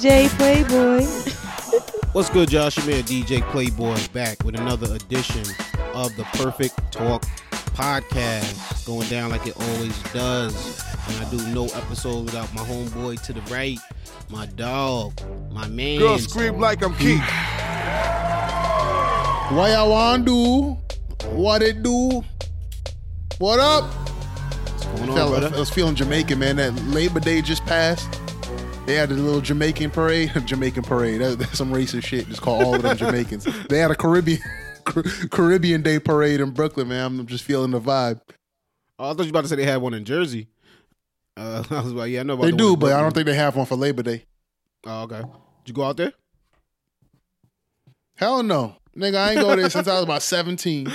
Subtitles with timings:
[0.00, 1.04] DJ Playboy.
[2.12, 2.76] What's good, Josh?
[2.76, 5.42] Your man DJ Playboy back with another edition
[5.92, 7.22] of the Perfect Talk
[7.74, 8.86] podcast.
[8.86, 10.84] Going down like it always does.
[11.08, 13.78] And I do no episode without my homeboy to the right,
[14.30, 15.20] my dog,
[15.50, 15.98] my man.
[15.98, 17.18] Girl scream like I'm Keith.
[19.50, 20.78] What y'all want do?
[21.30, 22.22] What it do?
[23.38, 23.84] What up?
[23.84, 25.56] What's going on, Felt- brother?
[25.56, 26.56] I was feeling Jamaican, man.
[26.56, 28.17] That Labor Day just passed.
[28.88, 30.32] They had a little Jamaican parade.
[30.46, 31.20] Jamaican parade.
[31.20, 32.26] That, that's some racist shit.
[32.26, 33.46] Just call all of them Jamaicans.
[33.68, 34.40] They had a Caribbean
[35.30, 37.04] Caribbean Day parade in Brooklyn, man.
[37.04, 38.22] I'm just feeling the vibe.
[38.98, 40.48] Oh, I thought you were about to say they had one in Jersey.
[41.36, 43.26] Uh, I was like, yeah, I know about They the do, but I don't think
[43.26, 44.24] they have one for Labor Day.
[44.86, 45.20] Oh, okay.
[45.20, 45.28] Did
[45.66, 46.14] you go out there?
[48.14, 48.76] Hell no.
[48.96, 50.90] Nigga, I ain't go there since I was about 17.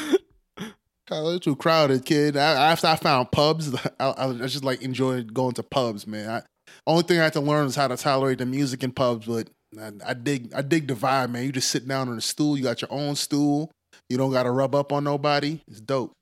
[1.05, 2.37] God, it's too crowded, kid.
[2.37, 6.27] I, after I found pubs, I, I, I just like enjoyed going to pubs, man.
[6.27, 6.41] I,
[6.85, 9.49] only thing I had to learn is how to tolerate the music in pubs, but
[9.79, 11.43] I, I dig I dig the vibe, man.
[11.43, 13.71] You just sit down on a stool, you got your own stool,
[14.09, 15.61] you don't gotta rub up on nobody.
[15.67, 16.13] It's dope.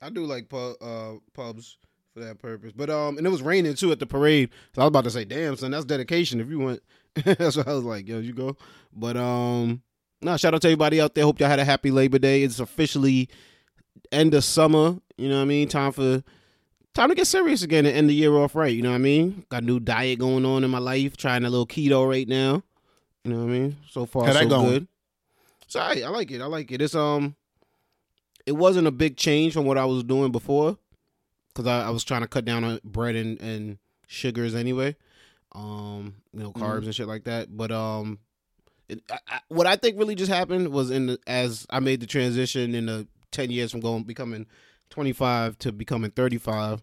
[0.00, 1.76] I do like pub, uh, pubs
[2.14, 2.72] for that purpose.
[2.72, 4.50] But um, and it was raining too at the parade.
[4.74, 6.40] So I was about to say, damn, son, that's dedication.
[6.40, 6.82] If you went,
[7.24, 8.56] that's what I was like, yo, you go.
[8.92, 9.82] But um,
[10.22, 11.24] no, shout out to everybody out there.
[11.24, 12.42] Hope y'all had a happy Labor Day.
[12.42, 13.28] It's officially
[14.10, 14.96] end of summer.
[15.16, 15.68] You know what I mean?
[15.68, 16.22] Time for
[16.98, 18.74] time to get serious again and end the year off right.
[18.74, 19.44] You know what I mean?
[19.48, 21.16] Got a new diet going on in my life.
[21.16, 22.62] Trying a little keto right now.
[23.24, 23.76] You know what I mean?
[23.90, 24.68] So far, How so going?
[24.68, 24.88] good.
[25.68, 26.40] So I, I like it.
[26.40, 26.82] I like it.
[26.82, 27.36] It's um,
[28.46, 30.78] it wasn't a big change from what I was doing before,
[31.48, 34.96] because I, I was trying to cut down on bread and, and sugars anyway,
[35.52, 37.54] um, you know, carbs and shit like that.
[37.54, 38.18] But um,
[38.88, 42.00] it, I, I, what I think really just happened was in the, as I made
[42.00, 44.46] the transition in the ten years from going becoming
[44.90, 46.82] twenty five to becoming thirty five.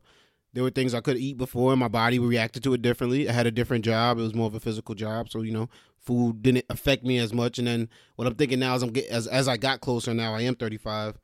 [0.53, 3.27] There were things I could eat before, and my body reacted to it differently.
[3.27, 5.69] I had a different job; it was more of a physical job, so you know,
[5.99, 7.57] food didn't affect me as much.
[7.59, 10.33] And then what I'm thinking now, as I'm get as as I got closer, now
[10.33, 11.17] I am 35,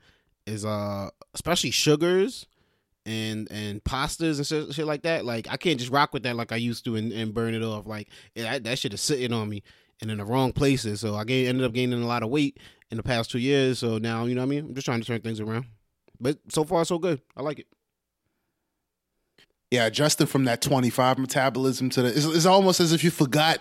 [0.47, 2.45] is uh especially sugars
[3.05, 5.25] and and pastas and shit, shit like that.
[5.25, 7.63] Like I can't just rock with that like I used to and, and burn it
[7.63, 7.87] off.
[7.87, 9.63] Like that, that shit is sitting on me
[10.01, 10.99] and in the wrong places.
[11.01, 12.59] So I gained, ended up gaining a lot of weight
[12.89, 13.79] in the past two years.
[13.79, 14.65] So now you know what I mean.
[14.65, 15.65] I'm just trying to turn things around.
[16.21, 17.19] But so far so good.
[17.35, 17.67] I like it.
[19.71, 23.59] Yeah, adjusting from that 25 metabolism to the it's, it's almost as if you forgot.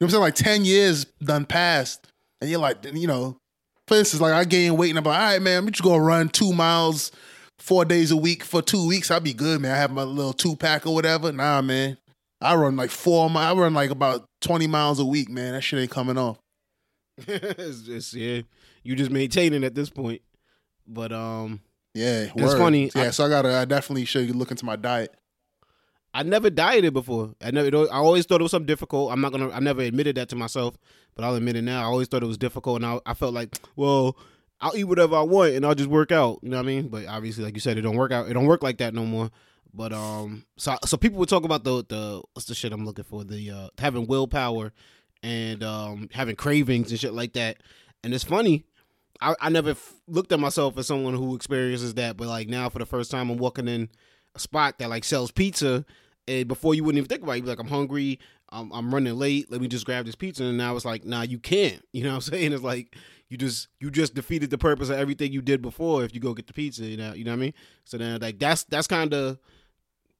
[0.00, 0.22] You know what I'm saying?
[0.22, 2.06] Like 10 years done passed.
[2.40, 3.38] And you're like, you know,
[3.86, 5.96] for instance, like I gained weight and I'm like, all right, man, we just go
[5.96, 7.12] run two miles
[7.58, 9.10] four days a week for two weeks.
[9.10, 9.72] I'll be good, man.
[9.72, 11.30] I have my little two pack or whatever.
[11.30, 11.96] Nah, man.
[12.40, 15.52] I run like four mi- I run like about 20 miles a week, man.
[15.52, 16.38] That shit ain't coming off.
[17.28, 18.42] it's just yeah,
[18.82, 20.22] you just maintaining at this point.
[20.86, 21.60] But um,
[21.94, 22.22] Yeah.
[22.22, 22.58] It's word.
[22.58, 22.90] funny.
[22.94, 25.14] Yeah, I- so I gotta I definitely should look into my diet.
[26.14, 27.34] I never dieted before.
[27.40, 27.74] I never.
[27.90, 29.12] I always thought it was something difficult.
[29.12, 29.50] I'm not gonna.
[29.50, 30.76] I never admitted that to myself,
[31.14, 31.80] but I'll admit it now.
[31.80, 34.16] I always thought it was difficult, and I, I felt like, well,
[34.60, 36.40] I'll eat whatever I want, and I'll just work out.
[36.42, 36.88] You know what I mean?
[36.88, 38.28] But obviously, like you said, it don't work out.
[38.28, 39.30] It don't work like that no more.
[39.72, 43.04] But um, so so people would talk about the the what's the shit I'm looking
[43.04, 44.72] for the uh having willpower
[45.22, 47.62] and um having cravings and shit like that.
[48.04, 48.64] And it's funny.
[49.22, 52.68] I, I never f- looked at myself as someone who experiences that, but like now
[52.68, 53.88] for the first time, I'm walking in
[54.34, 55.84] a spot that like sells pizza,
[56.26, 58.18] and before you wouldn't even think about it, you'd be like, I'm hungry,
[58.50, 61.22] I'm, I'm running late, let me just grab this pizza, and now it's like, nah,
[61.22, 61.82] you can't.
[61.92, 62.52] You know what I'm saying?
[62.52, 62.96] It's like
[63.28, 66.34] you just you just defeated the purpose of everything you did before if you go
[66.34, 66.84] get the pizza.
[66.84, 67.54] You know, you know what I mean?
[67.84, 69.38] So then like that's that's kind of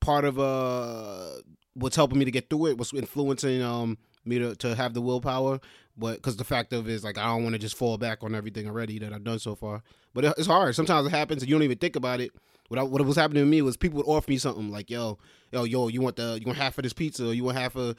[0.01, 1.41] part of uh
[1.75, 5.01] what's helping me to get through it, what's influencing um me to, to have the
[5.01, 5.61] willpower.
[5.97, 8.23] But because the fact of it is like I don't want to just fall back
[8.23, 9.83] on everything already that I've done so far.
[10.15, 10.75] But it- it's hard.
[10.75, 12.33] Sometimes it happens and you don't even think about it.
[12.69, 15.19] What I, what was happening to me was people would offer me something like, "Yo,
[15.51, 17.77] yo, yo, you want the you want half of this pizza or you want half
[17.77, 17.97] of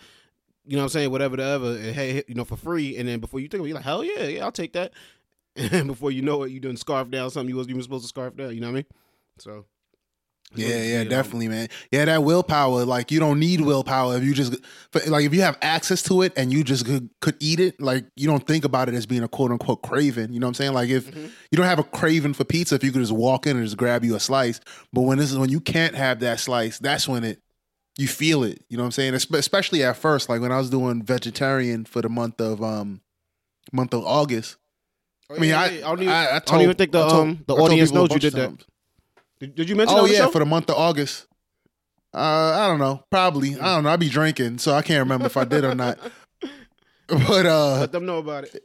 [0.65, 2.97] you know what I'm saying, whatever, whatever, and hey, you know, for free.
[2.97, 4.93] And then before you think of it, you're like, hell yeah, yeah, I'll take that.
[5.55, 8.07] And before you know it, you done scarf down something you wasn't even supposed to
[8.07, 8.55] scarf down.
[8.55, 8.85] You know what I mean?
[9.37, 9.65] So
[10.55, 11.67] Yeah, yeah, definitely, man.
[11.91, 14.55] Yeah, that willpower, like you don't need willpower if you just
[15.07, 18.05] like if you have access to it and you just could, could eat it, like
[18.15, 20.31] you don't think about it as being a quote unquote craving.
[20.33, 20.73] You know what I'm saying?
[20.73, 21.25] Like if Mm-hmm.
[21.51, 23.77] you don't have a craving for pizza, if you could just walk in and just
[23.77, 24.59] grab you a slice,
[24.91, 27.39] but when this is when you can't have that slice, that's when it
[27.97, 28.63] you feel it.
[28.69, 29.13] You know what I'm saying?
[29.15, 33.01] Especially at first, like when I was doing vegetarian for the month of um
[33.71, 34.57] month of August.
[35.29, 36.99] Oh, I mean, yeah, I, I don't even, I, I I don't even think the
[37.07, 38.47] told- um the audience knows you did that.
[38.49, 38.65] times.
[39.43, 39.97] Did, did you mention?
[39.97, 40.29] Oh the yeah, show?
[40.31, 41.25] for the month of August.
[42.13, 42.17] Uh,
[42.63, 43.03] I don't know.
[43.09, 43.59] Probably.
[43.59, 43.89] I don't know.
[43.89, 45.99] I be drinking, so I can't remember if I did or not.
[47.07, 48.63] But uh, Let them know about it.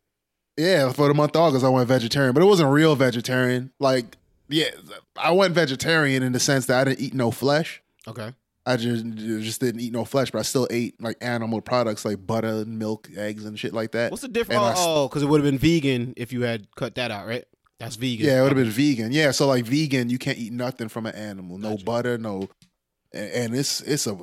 [0.57, 3.73] yeah, for the month of August, I went vegetarian, but it wasn't real vegetarian.
[3.81, 4.17] Like,
[4.49, 4.71] yeah,
[5.17, 7.83] I went vegetarian in the sense that I didn't eat no flesh.
[8.07, 8.33] Okay.
[8.65, 12.25] I just just didn't eat no flesh, but I still ate like animal products like
[12.25, 14.13] butter, milk, eggs, and shit like that.
[14.13, 14.63] What's the difference?
[14.63, 17.45] And Oh, because it would have been vegan if you had cut that out, right?
[17.81, 18.27] That's vegan.
[18.27, 19.13] Yeah, it would have been vegan.
[19.13, 21.59] Yeah, so like vegan, you can't eat nothing from an animal.
[21.59, 21.85] No Gotcha.
[21.85, 22.49] butter, no,
[23.13, 24.19] and, it's it's a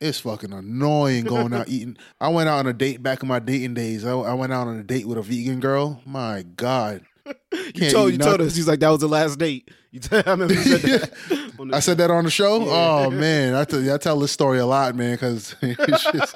[0.00, 1.96] it's fucking annoying going out eating.
[2.20, 4.04] I went out on a date back in my dating days.
[4.04, 6.00] I, I went out on a date with a vegan girl.
[6.06, 7.02] My God,
[7.74, 9.70] You told you told us he's like that was the last date.
[9.92, 11.52] You I remember you said that.
[11.58, 12.60] on I said that on the show.
[12.64, 12.70] Yeah.
[13.06, 16.34] Oh man, I tell I tell this story a lot, man, because it's just.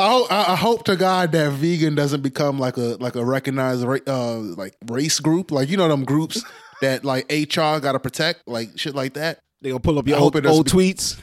[0.00, 3.82] I hope, I hope to God that vegan doesn't become like a like a recognized
[3.82, 6.44] ra- uh like race group, like you know them groups
[6.80, 9.40] that like HR got to protect, like shit like that.
[9.60, 11.20] they gonna pull up your I old, old be- tweets.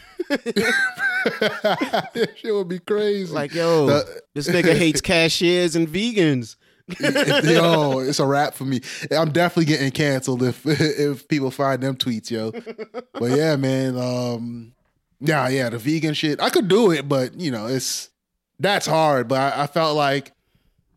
[2.35, 3.31] shit would be crazy.
[3.33, 6.57] Like yo, The- this nigga hates cashiers and vegans.
[6.99, 8.79] yo, it's a wrap for me.
[9.09, 12.51] I'm definitely getting canceled if if people find them tweets, yo.
[13.13, 13.97] But yeah, man.
[13.97, 14.73] Um,
[15.19, 16.41] yeah, yeah, the vegan shit.
[16.41, 18.09] I could do it, but you know, it's
[18.59, 19.27] that's hard.
[19.27, 20.31] But I, I felt like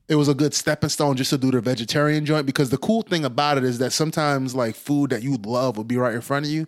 [0.08, 3.02] it was a good stepping stone just to do the vegetarian joint because the cool
[3.02, 6.20] thing about it is that sometimes like food that you love will be right in
[6.20, 6.67] front of you,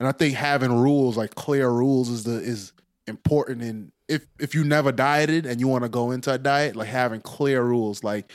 [0.00, 2.72] and I think having rules like clear rules is the is
[3.06, 3.62] important.
[3.62, 6.88] And if if you never dieted and you want to go into a diet, like
[6.88, 8.32] having clear rules, like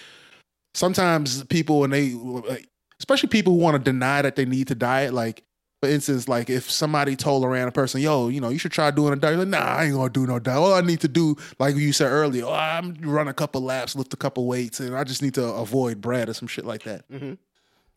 [0.73, 2.67] sometimes people when they like,
[2.99, 5.43] especially people who want to deny that they need to diet like
[5.81, 8.91] for instance like if somebody told a random person yo you know you should try
[8.91, 10.57] doing a diet like nah i ain't gonna do no diet.
[10.57, 13.95] All i need to do like you said earlier oh, i'm run a couple laps
[13.95, 16.83] lift a couple weights and i just need to avoid bread or some shit like
[16.83, 17.09] that.
[17.09, 17.37] Mhm.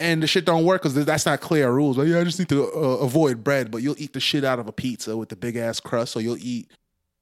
[0.00, 1.98] and the shit don't work because that's not clear rules.
[1.98, 4.58] Like yeah i just need to uh, avoid bread but you'll eat the shit out
[4.58, 6.70] of a pizza with the big ass crust or you'll eat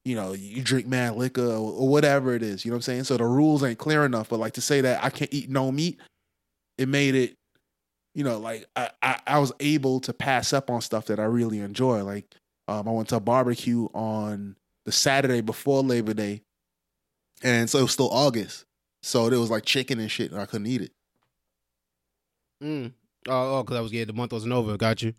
[0.05, 2.65] you know, you drink mad liquor or, or whatever it is.
[2.65, 3.05] You know what I'm saying?
[3.05, 4.29] So the rules ain't clear enough.
[4.29, 6.01] But like to say that I can't eat no meat,
[6.79, 7.37] it made it,
[8.15, 11.25] you know, like I, I, I was able to pass up on stuff that I
[11.25, 12.03] really enjoy.
[12.03, 12.35] Like
[12.69, 16.43] um, I went to a barbecue on the Saturday before Labor Day,
[17.43, 18.65] and so it was still August.
[19.03, 20.93] So there was like chicken and shit, and I couldn't eat it.
[22.63, 22.93] Mm.
[23.29, 24.77] Oh, oh, because I was yeah, the month wasn't over.
[24.77, 25.15] Got you.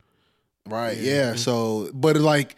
[0.67, 0.97] Right.
[0.97, 1.31] Yeah.
[1.31, 1.35] Yeah.
[1.35, 2.55] So, but like,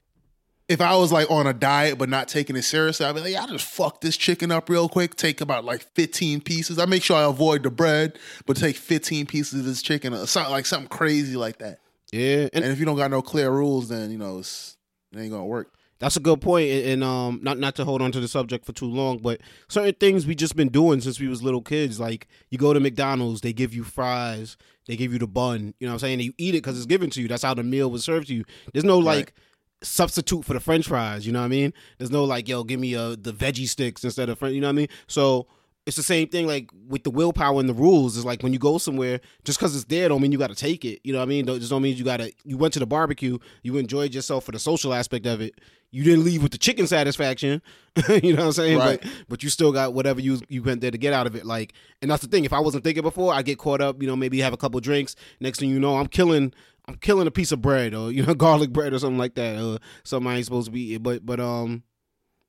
[0.68, 3.32] if I was like on a diet but not taking it seriously, I'd be like,
[3.32, 5.16] yeah, I just fuck this chicken up real quick.
[5.16, 6.80] Take about like 15 pieces.
[6.80, 10.26] I make sure I avoid the bread, but take 15 pieces of this chicken or
[10.26, 11.80] something like something crazy like that.
[12.12, 14.78] Yeah, and And if you don't got no clear rules, then you know it's,
[15.12, 15.74] it ain't gonna work.
[16.00, 18.74] That's a good point, and um, not not to hold on to the subject for
[18.74, 22.00] too long, but certain things we just been doing since we was little kids.
[22.00, 24.58] Like you go to McDonald's, they give you fries,
[24.88, 25.74] they give you the bun.
[25.80, 26.14] You know what I'm saying?
[26.16, 27.28] And you eat it because it's given to you.
[27.28, 28.44] That's how the meal was served to you.
[28.74, 29.32] There's no Right.
[29.82, 31.26] Substitute for the French fries.
[31.26, 31.74] You know what I mean?
[31.98, 34.56] There's no like, yo, give me uh the veggie sticks instead of French.
[34.56, 34.88] You know what I mean?
[35.08, 35.48] So
[35.86, 38.18] it's the same thing like with the willpower and the rules.
[38.18, 40.56] It's like when you go somewhere, just because it's there don't mean you got to
[40.56, 41.00] take it.
[41.04, 41.46] You know what I mean?
[41.46, 42.32] Don't- Just don't mean you got to.
[42.44, 45.62] You went to the barbecue, you enjoyed yourself for the social aspect of it.
[45.92, 47.62] You didn't leave with the chicken satisfaction.
[48.10, 48.78] you know what I'm saying?
[48.80, 49.00] Right.
[49.02, 51.46] But but you still got whatever you you went there to get out of it.
[51.46, 52.44] Like, and that's the thing.
[52.46, 54.02] If I wasn't thinking before, I get caught up.
[54.02, 55.16] You know, maybe have a couple drinks.
[55.40, 56.52] Next thing you know, I'm killing.
[56.88, 59.62] I'm killing a piece of bread or you know garlic bread or something like that
[59.62, 61.04] or something I ain't supposed to be eating.
[61.04, 61.84] But but um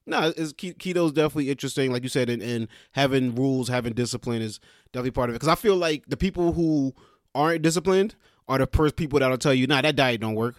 [0.06, 4.40] no, it's ke- keto's definitely interesting, like you said, and, and having rules, having discipline
[4.40, 4.60] is
[4.92, 5.40] definitely part of it.
[5.40, 6.94] Because I feel like the people who
[7.34, 8.14] aren't disciplined
[8.46, 10.54] are the first people that'll tell you, "Nah, that diet don't work."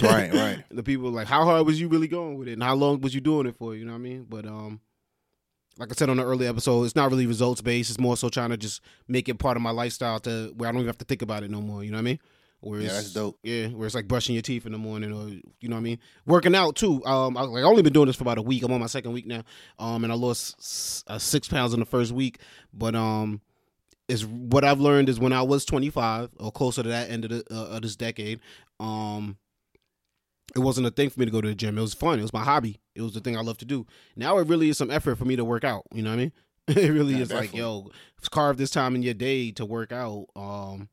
[0.00, 0.64] Right, right.
[0.70, 3.12] the people like, how hard was you really going with it, and how long was
[3.14, 3.74] you doing it for?
[3.74, 4.26] You know what I mean?
[4.28, 4.80] But um,
[5.76, 7.90] like I said on the early episode, it's not really results based.
[7.90, 10.72] It's more so trying to just make it part of my lifestyle to where I
[10.72, 11.82] don't even have to think about it no more.
[11.82, 12.20] You know what I mean?
[12.62, 13.38] Where Yeah, it's- that's dope.
[13.42, 15.82] yeah, where it's like brushing your teeth in the morning, or you know what I
[15.82, 17.02] mean, working out too.
[17.06, 18.62] Um, I, like I only been doing this for about a week.
[18.62, 19.42] I'm on my second week now.
[19.78, 22.38] Um, and I lost s- uh, six pounds in the first week.
[22.74, 23.40] But um,
[24.08, 27.30] is what I've learned is when I was 25 or closer to that end of,
[27.30, 28.40] the, uh, of this decade,
[28.78, 29.38] um,
[30.54, 31.78] it wasn't a thing for me to go to the gym.
[31.78, 32.18] It was fun.
[32.18, 32.80] It was my hobby.
[32.94, 33.86] It was the thing I love to do.
[34.16, 35.84] Now it really is some effort for me to work out.
[35.94, 36.32] You know what I mean?
[36.68, 37.90] it really Yeah, is like, yo,
[38.30, 40.26] carve this time in your day to work out.
[40.36, 40.88] Um,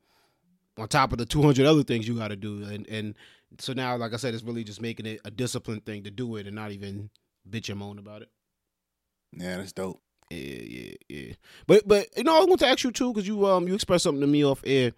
[0.78, 2.64] on top of the 200 other things you got to do.
[2.64, 3.16] And and
[3.60, 6.36] so now like i said it's really just making it a disciplined thing to do
[6.36, 7.10] it and not even
[7.50, 8.30] bitch and moan about it.
[9.34, 10.02] Yeah, that's dope.
[10.30, 11.34] yeah yeah yeah.
[11.66, 14.04] But but you know i want to ask you too because you um you expressed
[14.04, 14.92] something to me off air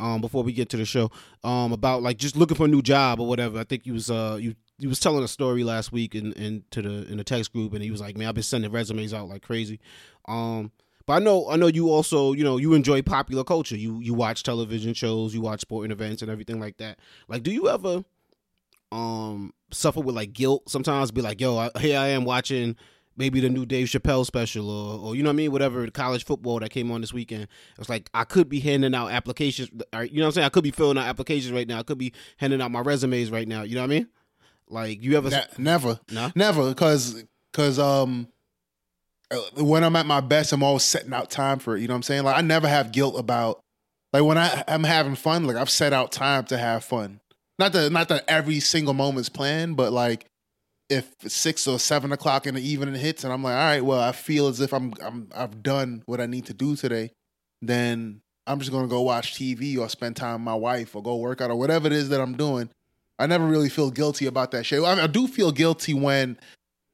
[0.00, 1.10] um before we get to the show
[1.42, 3.58] um about like just looking for a new job or whatever.
[3.58, 6.62] I think you was uh you you was telling a story last week in, in
[6.70, 9.12] to the in the text group and he was like man i've been sending resumes
[9.12, 9.80] out like crazy.
[10.28, 10.70] Um
[11.08, 13.76] but I know I know you also, you know, you enjoy popular culture.
[13.76, 16.98] You you watch television shows, you watch sporting events and everything like that.
[17.28, 18.04] Like do you ever
[18.92, 22.76] um suffer with like guilt sometimes be like, "Yo, I, here I am watching
[23.16, 26.26] maybe the new Dave Chappelle special or or you know what I mean, whatever college
[26.26, 27.48] football that came on this weekend."
[27.78, 30.44] It's like I could be handing out applications, or, you know what I'm saying?
[30.44, 31.78] I could be filling out applications right now.
[31.78, 34.08] I could be handing out my resumes right now, you know what I mean?
[34.68, 35.30] Like you ever?
[35.30, 36.32] Ne- never, no.
[36.34, 38.28] never, because because um,
[39.30, 41.80] Uh, when I'm at my best, I'm always setting out time for it.
[41.80, 42.24] You know what I'm saying?
[42.24, 43.60] Like I never have guilt about
[44.12, 45.46] like when I I'm having fun.
[45.46, 47.20] Like I've set out time to have fun.
[47.58, 50.26] Not that not that every single moment's planned, but like
[50.88, 54.00] if six or seven o'clock in the evening hits and I'm like, all right, well,
[54.00, 57.10] I feel as if I'm I'm I've done what I need to do today,
[57.60, 61.16] then I'm just gonna go watch TV or spend time with my wife or go
[61.16, 62.70] work out or whatever it is that I'm doing.
[63.18, 64.82] I never really feel guilty about that shit.
[64.82, 66.38] I, I do feel guilty when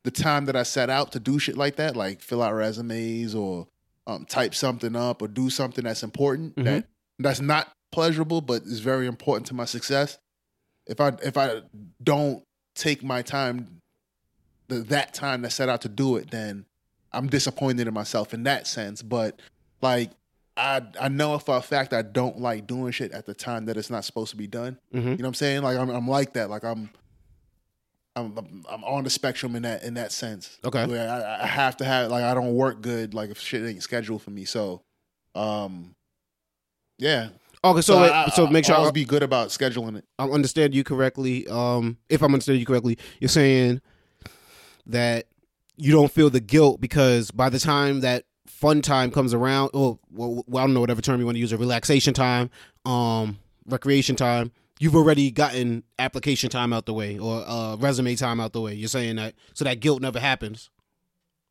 [0.04, 3.34] the time that I set out to do shit like that, like fill out resumes
[3.34, 3.66] or
[4.06, 6.64] um, type something up or do something that's important Mhm.
[6.64, 6.86] that
[7.18, 10.18] that's not pleasurable but is very important to my success.
[10.86, 11.62] If I if I
[12.02, 12.42] don't
[12.74, 13.80] take my time,
[14.68, 16.66] the, that time to set out to do it, then
[17.12, 19.00] I'm disappointed in myself in that sense.
[19.00, 19.40] But
[19.80, 20.10] like
[20.56, 23.76] I I know for a fact I don't like doing shit at the time that
[23.78, 24.78] it's not supposed to be done.
[24.92, 25.62] hmm You know what I'm saying?
[25.62, 26.50] Like I'm I'm like that.
[26.50, 26.90] Like I'm
[28.16, 30.58] I'm I'm, I'm on the spectrum in that in that sense.
[30.64, 30.86] Okay.
[30.86, 33.82] Where I, I have to have like I don't work good like if shit ain't
[33.82, 34.44] scheduled for me.
[34.44, 34.82] So
[35.34, 35.94] um
[36.98, 37.28] yeah.
[37.64, 40.04] Okay, so wait, I, so make sure I I, always be good about scheduling it.
[40.18, 41.48] I understand you correctly.
[41.48, 43.80] Um, if I'm understanding you correctly, you're saying
[44.86, 45.26] that
[45.76, 49.98] you don't feel the guilt because by the time that fun time comes around, or
[50.12, 52.50] well, well, I don't know whatever term you want to use, or relaxation time,
[52.84, 58.40] um, recreation time, you've already gotten application time out the way or uh, resume time
[58.40, 58.74] out the way.
[58.74, 60.70] You're saying that so that guilt never happens.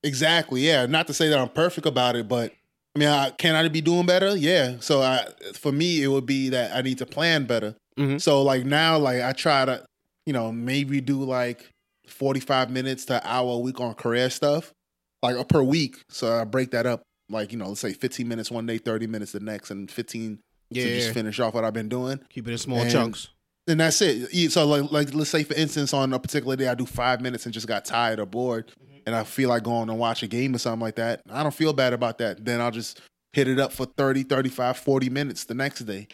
[0.03, 0.61] Exactly.
[0.61, 0.85] Yeah.
[0.85, 2.51] Not to say that I'm perfect about it, but
[2.95, 4.35] I mean, I, can I be doing better?
[4.35, 4.75] Yeah.
[4.79, 7.75] So I, for me, it would be that I need to plan better.
[7.97, 8.21] Mhm.
[8.21, 9.85] So like now, like I try to,
[10.25, 11.69] you know, maybe do like
[12.07, 14.73] 45 minutes to hour a week on career stuff,
[15.21, 15.97] like per week.
[16.09, 19.07] So I break that up, like you know, let's say 15 minutes one day, 30
[19.07, 20.39] minutes the next, and 15
[20.75, 22.19] Yeah, to just finish off what I've been doing.
[22.29, 23.29] keep it in small And- chunks.
[23.65, 24.51] And that's it.
[24.51, 27.45] So like, like let's say for instance, on a particular day, I do five minutes
[27.45, 28.97] and just got tired or bored, mm-hmm.
[29.05, 31.21] and I feel like going and watch a game or something like that.
[31.29, 32.43] I don't feel bad about that.
[32.43, 32.99] Then I'll just
[33.31, 36.07] hit it up for 30, 35, 40 minutes the next day.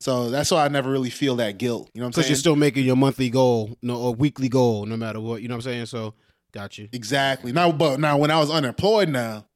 [0.00, 1.90] So that's why I never really feel that guilt.
[1.94, 4.86] You know what I'm Because you're still making your monthly goal, no, or weekly goal,
[4.86, 5.42] no matter what.
[5.42, 5.86] You know what I'm saying?
[5.86, 6.14] So,
[6.52, 6.88] got you.
[6.92, 7.52] Exactly.
[7.52, 9.46] Now, but now when I was unemployed, now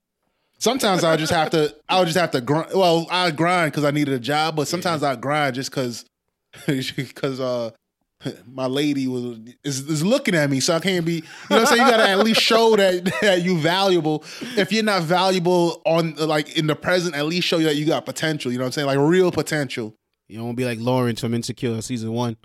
[0.58, 1.74] sometimes I just have to.
[1.88, 2.72] I would just have to grind.
[2.74, 6.04] Well, I grind because I needed a job, but sometimes I grind just because
[6.96, 7.70] because uh
[8.50, 11.14] my lady was is, is looking at me, so I can't be.
[11.14, 11.82] You know what I'm saying?
[11.82, 14.24] You gotta at least show that that you valuable.
[14.56, 17.86] If you're not valuable on like in the present, at least show you that you
[17.86, 18.50] got potential.
[18.50, 18.86] You know what I'm saying?
[18.86, 19.94] Like real potential.
[20.28, 22.36] You don't be like Lawrence from Insecure season one.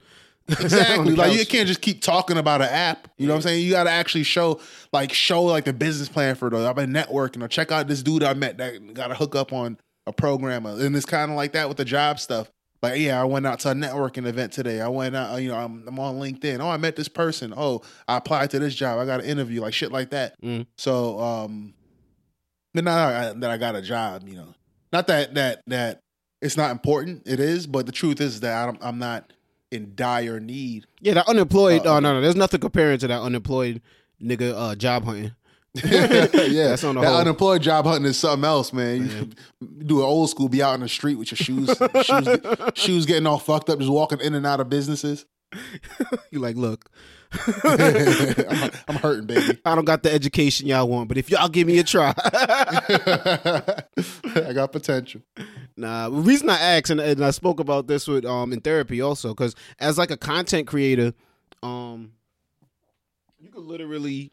[0.59, 1.15] Exactly.
[1.15, 3.07] like you can't just keep talking about an app.
[3.17, 3.63] You know what I'm saying?
[3.63, 4.59] You got to actually show,
[4.91, 6.53] like, show like the business plan for it.
[6.53, 7.41] I've been networking.
[7.43, 10.71] Or check out this dude I met that got a hook up on a programmer.
[10.71, 12.51] And it's kind of like that with the job stuff.
[12.81, 14.81] Like, yeah, I went out to a networking event today.
[14.81, 16.59] I went out, you know, I'm, I'm on LinkedIn.
[16.59, 17.53] Oh, I met this person.
[17.55, 18.99] Oh, I applied to this job.
[18.99, 19.61] I got an interview.
[19.61, 20.39] Like shit like that.
[20.41, 20.67] Mm.
[20.77, 21.73] So, um,
[22.73, 24.27] but not that I got a job.
[24.27, 24.53] You know,
[24.91, 26.01] not that that that
[26.41, 27.23] it's not important.
[27.25, 29.31] It is, but the truth is that I'm, I'm not
[29.73, 31.85] in dire need Yeah, that unemployed.
[31.85, 33.81] Uh, oh no, no, there's nothing comparing to that unemployed
[34.21, 35.31] nigga uh, job hunting.
[35.83, 36.27] yeah,
[36.69, 39.09] That's on the that whole- unemployed job hunting is something else, man.
[39.09, 39.29] You
[39.85, 41.75] do an old school, be out in the street with your shoes,
[42.05, 42.39] shoes,
[42.75, 45.25] shoes getting all fucked up, just walking in and out of businesses.
[46.31, 46.89] You like, look,
[47.63, 49.59] I'm, I'm hurting, baby.
[49.65, 53.83] I don't got the education y'all want, but if y'all give me a try, I
[54.53, 55.21] got potential.
[55.75, 56.09] nah.
[56.09, 59.29] The reason I asked, and, and I spoke about this with um in therapy also,
[59.29, 61.13] because as like a content creator,
[61.61, 62.11] um,
[63.39, 64.31] you could literally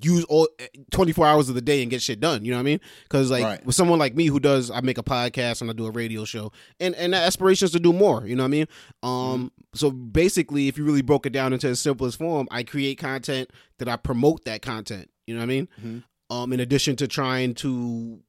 [0.00, 0.48] use all
[0.90, 2.80] 24 hours of the day and get shit done you know what i mean?
[3.02, 3.66] Because like Right.
[3.66, 6.24] with someone like me who does i make a podcast and i do a radio
[6.24, 8.66] show and and the aspiration is to do more you know what i mean?
[9.02, 12.96] Um so basically if you really broke it down into the simplest form i create
[12.98, 15.68] content that i promote that content you know what i mean?
[15.84, 16.02] Mhm.
[16.30, 18.20] um in addition to trying to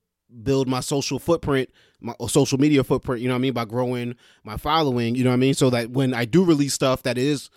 [0.44, 1.70] build my social footprint
[2.02, 5.30] my social media footprint you know what i mean by growing my following you know
[5.30, 5.54] what i mean?
[5.54, 7.50] So that when i do release stuff that is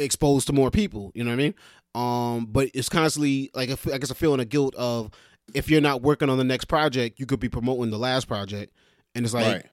[0.00, 1.54] exposed to more people you know what i mean
[1.94, 5.10] um but it's constantly like I guess a feeling of guilt of
[5.54, 8.72] if you're not working on the next project you could be promoting the last project.
[9.14, 9.66] And it's like Right.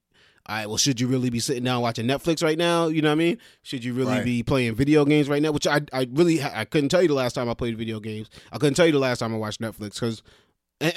[0.46, 2.88] all right well should you really be sitting down watching netflix right now?
[2.88, 3.38] You know what i mean?
[3.62, 4.24] Should you really Right.
[4.24, 5.52] be playing video games right now?
[5.52, 8.28] Which i i really i couldn't tell you the last time i played video games.
[8.52, 10.22] I couldn't tell you the last time i watched netflix because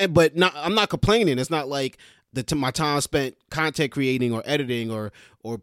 [0.09, 1.39] but not i'm not complaining.
[1.39, 1.97] It's not like
[2.33, 5.11] the my time spent content creating or editing or
[5.43, 5.61] or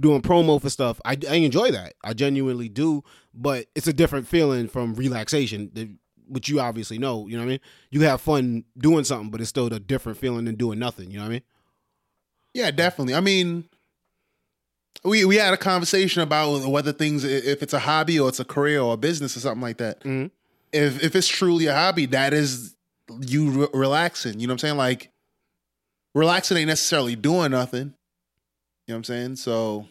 [0.00, 3.02] doing promo for stuff I, I enjoy that i genuinely do
[3.34, 7.52] but it's a different feeling from relaxation which you obviously know you know what i
[7.52, 11.10] mean you have fun doing something but it's still a different feeling than doing nothing
[11.10, 11.42] you know what i mean
[12.54, 13.14] Yeah, definitely.
[13.14, 13.64] I mean,
[15.04, 18.44] we we had a conversation about whether things if it's a hobby or it's a
[18.44, 20.00] career or a business or something like that.
[20.02, 20.30] Mhm.
[20.72, 22.74] If if it's truly a hobby, that is
[23.20, 24.40] you re- relaxing.
[24.40, 24.76] You know what I'm saying?
[24.76, 25.10] Like
[26.14, 27.94] relaxing ain't necessarily doing nothing.
[28.88, 29.36] You know what I'm saying?
[29.36, 29.86] So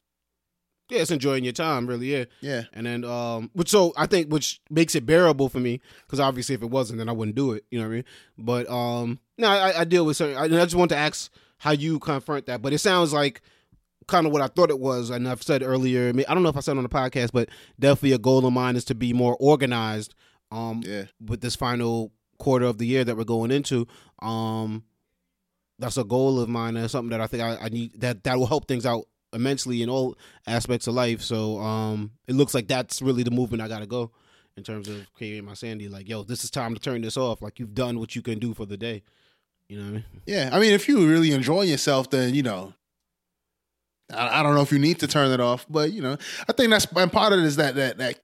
[0.90, 2.12] Yeah, it's enjoying your time, really.
[2.12, 2.26] Yeah.
[2.42, 6.20] yeah, And then, um, which so I think which makes it bearable for me because
[6.20, 7.64] obviously if it wasn't, then I wouldn't do it.
[7.70, 8.06] You know what I mean?
[8.40, 10.36] But um, no, I, I deal with certain.
[10.36, 12.64] I, I just want to ask how you confront that.
[12.64, 13.42] But it sounds like
[14.08, 16.10] kind of what I thought it was, and I've said earlier.
[16.10, 17.50] I, mean, I don't know if I said on the podcast, but
[17.80, 20.16] definitely a goal of mine is to be more organized.
[20.50, 23.86] Um, yeah, with this final quarter of the year that we're going into.
[24.24, 24.84] Um,
[25.80, 28.38] that's a goal of mine and something that I think I, I need that that
[28.38, 31.22] will help things out immensely in all aspects of life.
[31.22, 34.12] So um, it looks like that's really the movement I got to go
[34.56, 35.88] in terms of creating my sandy.
[35.88, 37.42] Like, yo, this is time to turn this off.
[37.42, 39.04] Like you've done what you can do for the day.
[39.70, 40.06] You know what I mean?
[40.26, 40.50] yeah.
[40.52, 42.74] I mean, if you really enjoy yourself, then you know.
[44.12, 46.18] I, I don't know if you need to turn it off, but you know,
[46.48, 48.20] I think that's and part of it is that that that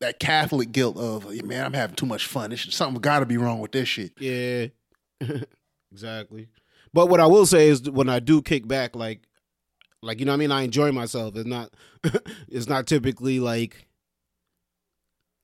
[0.00, 2.50] that Catholic guilt of man, I'm having too much fun.
[2.50, 4.12] This something got to be wrong with this shit.
[4.18, 4.66] Yeah,
[5.92, 6.48] exactly.
[6.92, 9.22] But what I will say is when I do kick back, like,
[10.02, 11.36] like you know, what I mean, I enjoy myself.
[11.36, 11.70] It's not,
[12.48, 13.86] it's not typically like,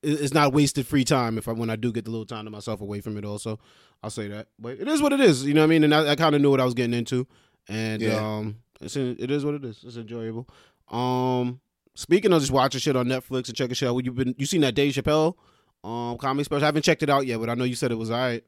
[0.03, 2.51] it's not wasted free time if I when I do get the little time to
[2.51, 3.25] myself away from it.
[3.25, 3.59] Also,
[4.03, 4.47] I'll say that.
[4.59, 5.43] But it is what it is.
[5.45, 5.83] You know what I mean?
[5.83, 7.27] And I, I kind of knew what I was getting into,
[7.67, 8.15] and Yeah.
[8.37, 9.83] um, it's it is what it is.
[9.83, 10.47] It's enjoyable.
[10.89, 11.59] Um,
[11.95, 14.61] speaking of just watching shit on Netflix and checking shit out, you've been you seen
[14.61, 15.35] that Dave Chappelle
[15.83, 16.63] um comedy special?
[16.63, 18.43] I haven't checked it out yet, but I know you said it was alright.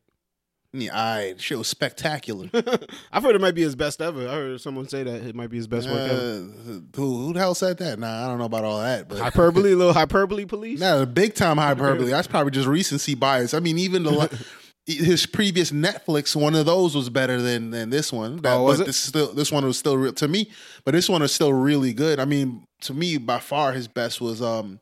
[0.71, 2.47] Yeah, I shit was spectacular.
[3.11, 4.27] I've heard it might be his best ever.
[4.27, 6.11] I heard someone say that it might be his best work ever.
[6.13, 7.97] Uh, who, who the hell said that?
[7.97, 9.09] Nah, I don't know about all that.
[9.09, 10.79] But Hyperbole, a little hyperbole police.
[10.79, 12.11] no, big time hyperbole.
[12.11, 13.55] That's probably just recency bias.
[13.55, 14.45] I mean, even the
[14.85, 18.37] his previous Netflix, one of those was better than than this one.
[18.37, 18.85] That, Oh, was but it?
[18.87, 20.51] This still this one was still real to me.
[20.85, 22.19] But this one is still really good.
[22.19, 24.79] I mean, to me, by far his best was um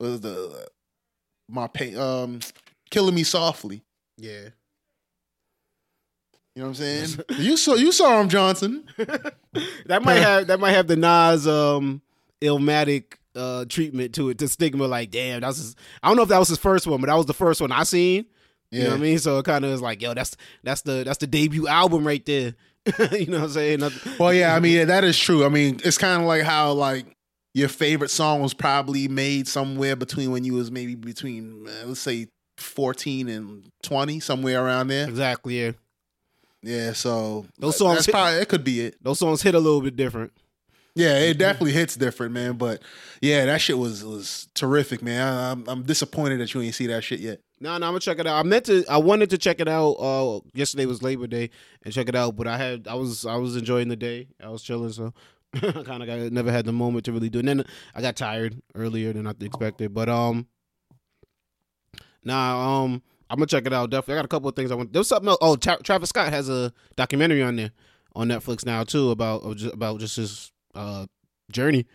[0.00, 0.68] was the
[1.50, 2.40] my pain um
[2.90, 3.82] killing me softly.
[4.16, 4.48] Yeah.
[6.58, 7.24] You know what I'm saying?
[7.38, 8.84] you saw you saw him, Johnson.
[9.86, 12.02] That might have that might have the Nas um
[12.42, 16.28] Illmatic uh treatment to it, the stigma like, damn, that's his I don't know if
[16.30, 18.26] that was his first one, but that was the first one I seen.
[18.72, 19.18] You know what I mean?
[19.20, 22.24] So it kind of is like, yo, that's that's the that's the debut album right
[22.26, 22.54] there.
[23.12, 23.78] you know what I'm saying?
[23.80, 25.44] That- Well, yeah, I mean that is true.
[25.44, 27.06] I mean, it's kind of like how like
[27.54, 32.00] your favorite song was probably made somewhere between when you was maybe between uh, let's
[32.00, 35.08] say fourteen and twenty, somewhere around there.
[35.08, 35.72] exactly, yeah.
[36.68, 39.02] Yeah, so Those songs that's hit- probably it could be it.
[39.02, 40.32] Those songs hit a little bit different.
[40.94, 42.54] Yeah, it definitely hits different, man.
[42.58, 42.82] But
[43.22, 45.22] yeah, that shit was was terrific, man.
[45.26, 47.40] I, I'm I'm disappointed that you ain't see that shit yet.
[47.60, 48.44] No, no, I'm gonna check it out.
[48.44, 48.84] I meant to.
[48.86, 49.92] I wanted to check it out.
[49.92, 51.50] Uh, yesterday was Labor Day,
[51.84, 52.36] and check it out.
[52.36, 54.28] But I had, I was, I was enjoying the day.
[54.42, 55.14] I was chilling, so
[55.54, 57.38] I kind of got never had the moment to really do.
[57.38, 57.46] it.
[57.48, 59.94] And then I got tired earlier than I expected.
[59.94, 60.46] But um,
[62.24, 63.90] nah, um, I'm gonna check it out.
[63.90, 64.92] Definitely, I got a couple of things I want.
[64.92, 65.38] There was something else.
[65.40, 67.70] Oh, Tra- Travis Scott has a documentary on there
[68.14, 71.06] on Netflix now too about about just his uh
[71.50, 71.86] journey.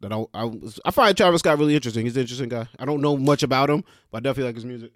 [0.00, 0.50] That I I,
[0.84, 2.04] I find Travis Scott really interesting.
[2.06, 2.66] He's an interesting guy.
[2.78, 4.92] I don't know much about him, but I definitely like his music.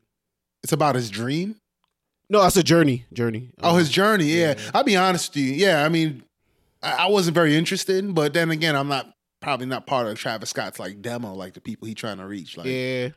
[0.62, 1.57] It's about his dream.
[2.29, 3.05] No, that's a journey.
[3.12, 3.50] Journey.
[3.62, 4.24] Oh, his Um, journey.
[4.26, 4.55] Yeah.
[4.59, 4.70] yeah.
[4.74, 5.52] I'll be honest with you.
[5.52, 6.24] Yeah, I mean,
[6.83, 10.50] I, I wasn't very interested, but then again, I'm not probably not part of Travis
[10.50, 12.57] Scott's like demo, like the people he trying to reach.
[12.57, 13.11] Like, Yeah.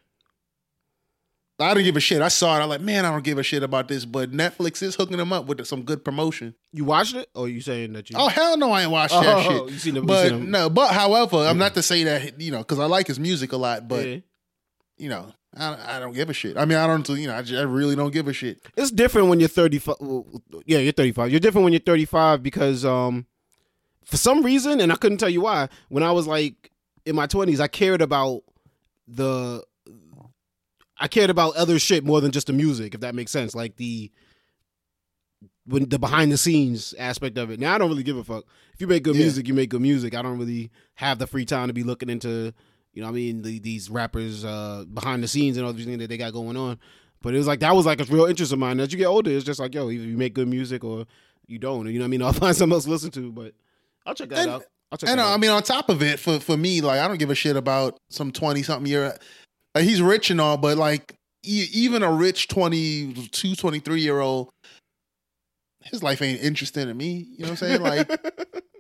[1.61, 2.21] I didn't give a shit.
[2.21, 2.61] I saw it.
[2.63, 5.33] I'm like, man, I don't give a shit about this, but Netflix is hooking them
[5.33, 6.55] up with some good promotion.
[6.71, 8.15] You watched it, or you saying that you?
[8.17, 9.73] Oh hell no, I ain't watched that Oh, shit.
[9.73, 12.59] you seen the- but seen no, but however, I'm not to say that you know
[12.59, 14.17] because I like his music a lot, but Yeah.
[14.97, 16.55] you know, I, I don't give a shit.
[16.57, 18.61] I mean, I don't, you know, I, just, I really don't give a shit.
[18.77, 19.95] it's different when you're 35.
[19.99, 20.25] well,
[20.65, 21.31] Yeah, you're 35.
[21.31, 23.25] You're different when you're 35 because um,
[24.05, 25.67] for some reason, and I couldn't tell you why.
[25.89, 26.71] When I was like
[27.05, 28.43] in my 20s, I cared about
[29.07, 29.63] the.
[30.99, 33.55] I cared about other shit more than just the music, if that makes sense.
[33.55, 34.11] Like the
[35.65, 37.59] when the behind the scenes aspect of it.
[37.59, 38.43] Now I don't really give a fuck.
[38.73, 39.21] If you make good Yeah.
[39.23, 40.15] music, you make good music.
[40.15, 42.53] I don't really have the free time to be looking into,
[42.93, 45.85] you know, what I mean, the, these rappers uh, behind the scenes and all these
[45.85, 46.79] things that they got going on.
[47.21, 48.79] But it was like that was like a real interest of mine.
[48.79, 51.05] As you get older, it's just like yo, either you make good music or
[51.47, 51.85] you don't.
[51.87, 52.21] You know what I mean?
[52.23, 53.31] I'll find something else to listen to.
[53.31, 53.53] But
[54.05, 54.63] I'll check that And- out.
[54.91, 55.39] I'll check And that uh, I out.
[55.39, 57.99] mean, on top of it, for for me, like I don't give a shit about
[58.09, 59.15] some twenty something year.
[59.77, 64.49] He's rich and all, but like even a rich 22, 23 year old,
[65.83, 67.27] his life ain't interesting to me.
[67.37, 67.81] You know what I'm saying?
[67.81, 68.09] Like,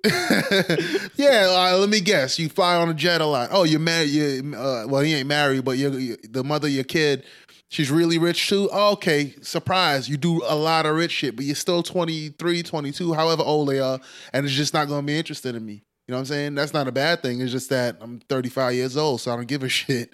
[1.15, 1.47] yeah.
[1.49, 2.37] Uh, let me guess.
[2.39, 3.49] You fly on a jet a lot.
[3.51, 4.09] Oh, you're married.
[4.09, 7.23] You uh, well, he ain't married, but you're, you the mother of your kid.
[7.71, 8.67] She's really rich too.
[8.73, 10.09] Oh, okay, surprise.
[10.09, 13.79] You do a lot of rich shit, but you're still 23, 22, however old they
[13.79, 13.99] are,
[14.33, 15.83] and it's just not going to be interested in me.
[16.07, 16.55] You know what I'm saying?
[16.55, 17.41] That's not a bad thing.
[17.41, 20.11] It's just that I'm 35 years old, so I don't give a shit.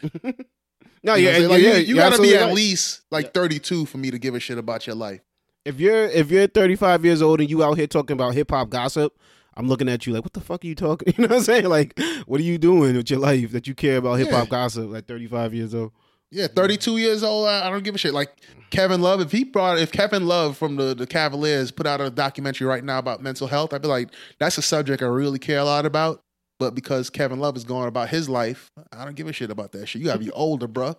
[1.05, 2.53] No, You, yeah, Like, yeah, you, you gotta be at right.
[2.53, 3.31] least like Yeah.
[3.41, 5.21] 32 for me to give a shit about your life.
[5.63, 8.69] If you're if you're 35 years old and you out here talking about hip hop
[8.69, 9.17] gossip,
[9.55, 11.13] I'm looking at you like, what the fuck are you talking?
[11.17, 11.65] You know what I'm saying?
[11.65, 14.49] Like, what are you doing with your life that you care about hip hop Yeah.
[14.51, 15.91] gossip at 35 years old?
[16.31, 17.47] Yeah, 32 years old.
[17.47, 18.13] I, I don't give a shit.
[18.13, 18.31] Like
[18.71, 22.09] Kevin Love, if he brought, if Kevin Love from the, the Cavaliers put out a
[22.09, 25.59] documentary right now about mental health, I'd be like, that's a subject I really care
[25.59, 26.23] a lot about.
[26.57, 29.73] But because Kevin Love is going about his life, I don't give a shit about
[29.73, 30.01] that shit.
[30.01, 30.95] You gotta be older, bruh.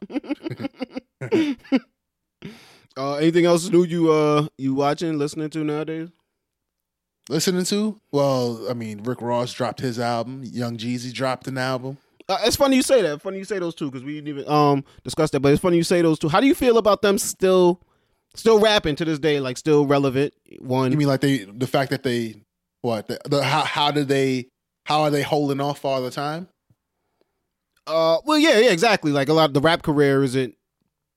[2.99, 6.09] Uh, anything else new you uh you watching, listening to nowadays?
[7.29, 8.01] Listening to?
[8.11, 10.43] Well, I mean, Rick Ross dropped his album.
[10.45, 11.99] Young Jeezy dropped an album.
[12.29, 13.21] Uh, it's funny you say that.
[13.21, 15.41] Funny you say those two because we didn't even um discuss that.
[15.41, 16.29] But it's funny you say those two.
[16.29, 17.83] How do you feel about them still,
[18.35, 19.41] still rapping to this day?
[19.41, 20.33] Like still relevant?
[20.61, 20.91] One.
[20.91, 22.37] You mean like they, the fact that they,
[22.81, 24.49] what, the, the how, how did they,
[24.87, 26.49] how are they holding off all the time?
[27.89, 29.11] Uh, well, yeah, yeah, exactly.
[29.11, 30.55] Like a lot of the rap career isn't,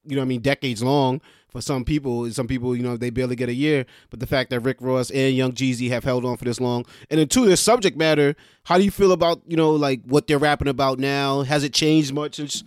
[0.06, 2.30] you know, what I mean, decades long for some people.
[2.32, 3.86] Some people, you know, they barely get a year.
[4.10, 6.86] But the fact that Rick Ross and Young Jeezy have held on for this long,
[7.12, 8.36] and then two, their subject matter.
[8.64, 11.44] How do you feel about you know, like what they're rapping about now?
[11.44, 12.64] Has it changed much since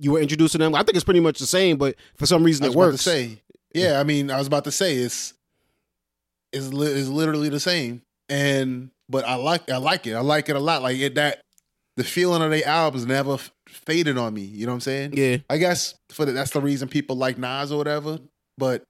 [0.00, 0.74] you were introducing them?
[0.74, 2.96] I think it's pretty much the same, but for some reason I it works.
[2.96, 3.42] to say,
[3.74, 4.00] yeah.
[4.00, 5.34] I mean, I was about to say it's
[6.52, 10.14] is li- is literally the same, and but I like I like it.
[10.14, 10.82] I like it a lot.
[10.82, 11.40] Like it that
[11.96, 14.42] the feeling of the albums never f- faded on me.
[14.42, 15.14] You know what I'm saying?
[15.16, 18.18] Yeah, I guess for the, that's the reason people like Nas or whatever.
[18.58, 18.84] But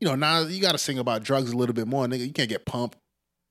[0.00, 2.26] you know, Nas, you got to sing about drugs a little bit more, nigga.
[2.26, 2.96] You can't get pumped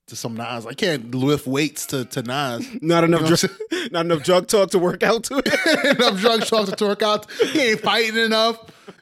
[0.08, 0.65] to some Nas.
[0.65, 2.67] I can't lift weights to to Nas.
[2.82, 5.47] not enough, You know dr- not enough drug talk to work out to it.
[5.97, 7.32] enough drug talk to work out.
[7.32, 8.58] He ain't fighting enough.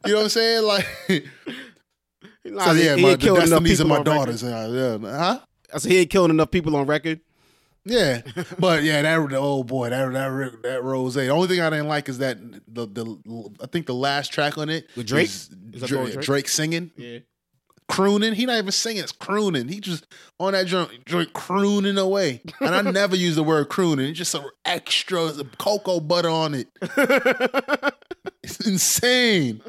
[0.06, 0.64] You know what I'm saying?
[0.64, 0.86] Like,
[2.50, 4.44] Nah, so yeah, he my, the destinies of my daughters.
[4.44, 4.70] Uh,
[5.02, 5.40] yeah, yeah, huh?
[5.74, 7.20] I said he ain't killing enough people on record.
[7.86, 8.22] Yeah,
[8.60, 11.14] but yeah, that oh boy, that that that rose.
[11.14, 14.58] The only thing I didn't like is that the the I think the last track
[14.58, 15.26] on it With Drake?
[15.28, 16.20] is Is that Dra- Drake?
[16.26, 17.20] Drake singing, Yeah.
[17.88, 18.34] crooning.
[18.34, 19.70] He not even singing; it's crooning.
[19.70, 20.06] He just
[20.40, 22.42] on that joint, joint crooning away.
[22.60, 24.10] And I never use the word crooning.
[24.10, 26.68] It's just some extra cocoa butter on it.
[28.44, 29.62] It's insane.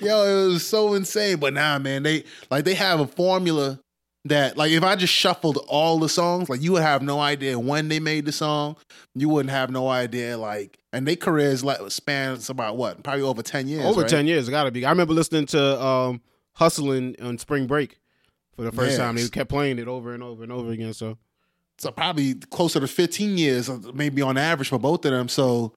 [0.00, 1.38] Yo, it was so insane.
[1.38, 3.80] But nah, man, they like they have a formula
[4.26, 7.58] that like if I just shuffled all the songs, like you would have no idea
[7.58, 8.76] when they made the song.
[9.14, 13.02] You wouldn't have no idea like and their careers like spans about what?
[13.02, 13.84] Probably over 10 years.
[13.84, 14.10] Over right?
[14.10, 14.84] ten years, it gotta be.
[14.84, 16.20] I remember listening to um,
[16.54, 17.98] "Hustling" on spring break
[18.56, 19.04] for the first Yeah.
[19.06, 19.16] time.
[19.16, 20.92] They kept playing it over and over and over again.
[20.92, 21.16] So
[21.78, 25.28] So probably closer to 15 years, uh, maybe on average for both of them.
[25.28, 25.72] So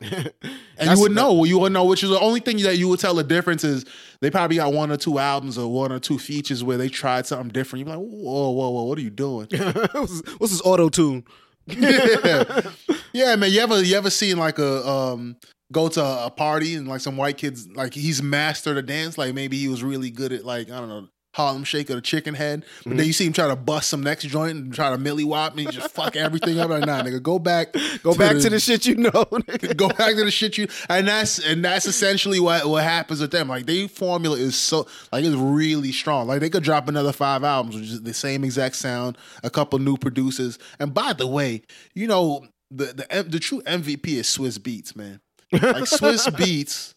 [0.00, 0.32] and
[0.78, 3.00] That's- you would know, you would know, which is the only thing that you would
[3.00, 3.84] tell the difference is
[4.20, 7.26] they probably got one or two albums or one or two features where they tried
[7.26, 7.86] something different.
[7.86, 9.48] You're like, whoa, whoa, whoa, what are you doing?
[9.92, 11.24] what's, what's this auto tune?
[11.66, 12.60] yeah.
[13.12, 13.50] yeah, man.
[13.52, 15.36] You ever you ever seen like a um
[15.72, 19.34] go to a party and like some white kids like he's mastered a dance, like
[19.34, 22.34] maybe he was really good at like, I don't know, Harlem Shake or the chicken
[22.34, 22.64] head.
[22.78, 23.06] But then mm-hmm.
[23.06, 25.60] you see him try to bust some next joint and try to millie wop and
[25.60, 26.70] he just fuck everything up.
[26.70, 27.74] Like, nah, nigga, go back.
[28.02, 29.10] Go back to the shit you know.
[29.76, 33.30] go back to the shit you and that's and that's essentially what what happens with
[33.30, 33.48] them.
[33.48, 36.26] Like their formula is so like it's really strong.
[36.26, 39.78] Like they could drop another five albums with just the same exact sound, a couple
[39.78, 40.58] new producers.
[40.78, 41.62] And by the way,
[41.94, 45.20] you know the the the true MVP is Swizz Beatz, man.
[45.52, 46.94] Like Swizz Beatz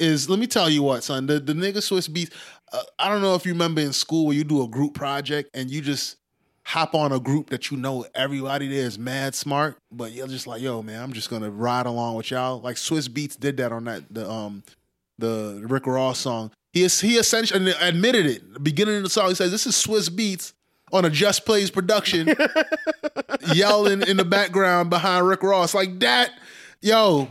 [0.00, 1.26] is let me tell you what, son.
[1.26, 2.32] The the nigga Swizz Beatz.
[2.72, 5.50] Uh, I don't know if you remember in school where you do a group project
[5.54, 6.16] and you just
[6.64, 10.48] hop on a group that you know everybody there is mad smart, but you're just
[10.48, 12.60] like, yo, man, I'm just gonna ride along with y'all.
[12.60, 14.62] Like Swizz Beatz did that on that the um
[15.18, 16.50] the Rick Ross song.
[16.72, 18.52] He is, he essentially admitted it.
[18.52, 20.52] The beginning of the song, he says, "This is Swizz Beatz
[20.92, 22.34] on a Just Blaze production."
[23.54, 26.32] yelling in the background behind Rick Ross like that.
[26.80, 27.28] Yo,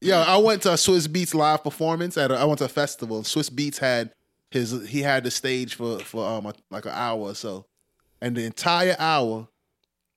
[0.00, 2.68] yo, I went to a Swizz Beatz live performance at a, I went to a
[2.68, 3.22] festival.
[3.22, 4.12] Swizz Beatz had
[4.50, 7.66] his he had the stage for for um a, like an hour or so,
[8.20, 9.48] and the entire hour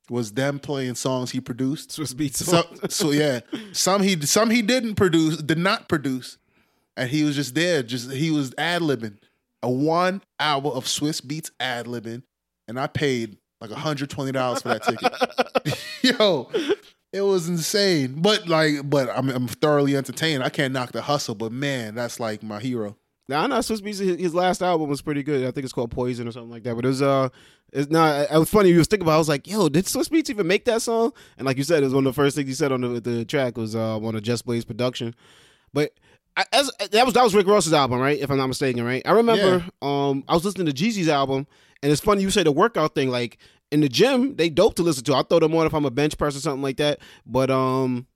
[0.09, 1.91] was them playing songs he produced.
[1.91, 2.35] Swizz Beatz.
[2.37, 6.37] So, so yeah, some he some he didn't produce, did not produce,
[6.97, 7.83] and he was just there.
[7.83, 9.17] Just he was ad libbing
[9.61, 12.23] a one hour of Swizz Beatz ad libbing,
[12.67, 15.79] and I paid like hundred twenty dollars for that ticket.
[16.19, 16.49] Yo,
[17.11, 18.15] it was insane.
[18.17, 20.43] But like, but I'm, I'm thoroughly entertained.
[20.43, 22.97] I can't knock the hustle, but man, that's like my hero.
[23.27, 23.99] Now I know Swizz Beatz.
[23.99, 25.47] His, his last album was pretty good.
[25.47, 26.75] I think it's called Poison or something like that.
[26.75, 27.29] But it was uh,
[27.71, 28.29] it's not.
[28.31, 28.69] It was funny.
[28.69, 29.13] You was thinking about.
[29.13, 29.15] it.
[29.15, 31.13] I was like, yo, did Swizz Beatz even make that song?
[31.37, 32.99] And like you said, it was one of the first things he said on the
[32.99, 35.13] the track was uh on a Just Blaze production.
[35.73, 35.93] But
[36.35, 38.19] I, as that was that was Rick Ross's album, right?
[38.19, 39.01] If I'm not mistaken, right?
[39.05, 41.45] I remember um I was listening to Jeezy's album,
[41.83, 43.09] and it's funny you say the workout thing.
[43.09, 43.37] Like
[43.71, 45.15] in the gym, they dope to listen to.
[45.15, 46.99] I throw them on if I'm a bench press or something like that.
[47.25, 48.07] But um,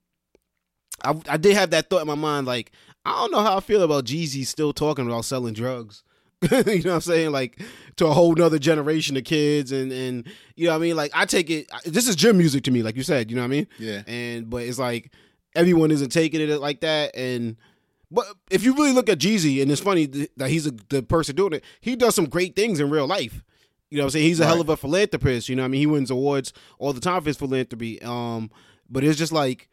[1.02, 2.72] I I did have that thought in my mind, like
[3.04, 6.02] I don't know how I feel about Jeezy still talking about selling drugs.
[6.42, 7.32] you know what I'm saying?
[7.32, 7.60] Like
[7.96, 10.96] to a whole nother generation of kids and and you know what I mean?
[10.96, 13.42] Like I take it this is gym music to me, like you said, you know
[13.42, 13.66] what I mean?
[13.78, 14.02] Yeah.
[14.06, 15.12] And but it's like
[15.54, 17.56] everyone isn't taking it like that and
[18.10, 21.34] but if you really look at Jeezy, and it's funny that he's a, the person
[21.34, 23.42] doing it, he does some great things in real life.
[23.90, 24.26] You know what I'm saying?
[24.26, 24.48] He's a Right.
[24.48, 25.48] hell of a philanthropist.
[25.48, 25.80] You know what I mean?
[25.80, 28.00] He wins awards all the time for his philanthropy.
[28.02, 28.50] Um,
[28.90, 29.68] but it's just like,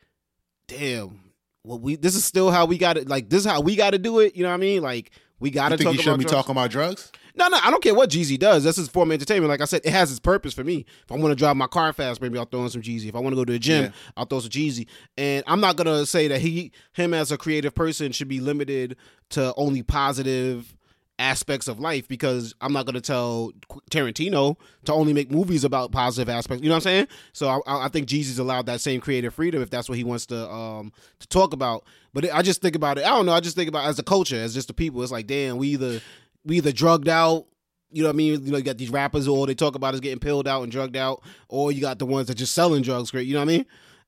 [0.68, 1.32] damn,
[1.64, 3.08] well, we this is still how we got it.
[3.10, 4.36] Like this is how we got to do it.
[4.36, 4.82] You know what I mean?
[4.82, 6.34] Like we got to You think talk you shouldn't about be drugs.
[6.46, 7.12] talking about drugs?
[7.34, 8.66] No, no, I don't care what Jeezy does.
[8.66, 9.50] That's his form of entertainment.
[9.50, 10.86] Like I said, it has its purpose for me.
[11.04, 13.08] If I want to drive my car fast, maybe I'll throw in some Jeezy.
[13.08, 13.92] If I want to go to the gym, Yeah.
[14.18, 14.86] I'll throw some Jeezy.
[15.18, 18.98] And I'm not gonna say that he, him as a creative person, should be limited
[19.32, 20.76] to only positive
[21.22, 23.52] aspects of life because I'm not gonna tell
[23.92, 26.64] Tarantino to only make movies about positive aspects.
[26.64, 27.08] You know what I'm saying?
[27.34, 30.26] So I, I think Jeezy's allowed that same creative freedom if that's what he wants
[30.28, 31.86] to um to talk about.
[32.14, 33.06] But I just think about it.
[33.06, 33.34] I don't know.
[33.34, 35.02] I just think about as a culture, as just the people.
[35.04, 36.02] It's like, damn, we either
[36.44, 37.46] we either drugged out.
[37.92, 38.46] You know what I mean?
[38.46, 40.72] You know, you got these rappers all they talk about is getting pilled out and
[40.72, 43.28] drugged out, or you got the ones that just selling drugs, great.
[43.28, 43.66] You know what I mean?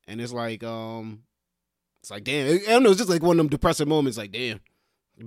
[0.08, 1.23] And it's like, um,
[2.02, 2.47] it's like, damn.
[2.56, 2.89] I don't know.
[2.89, 4.17] It's just like one of them depressing moments.
[4.17, 4.60] Like, damn.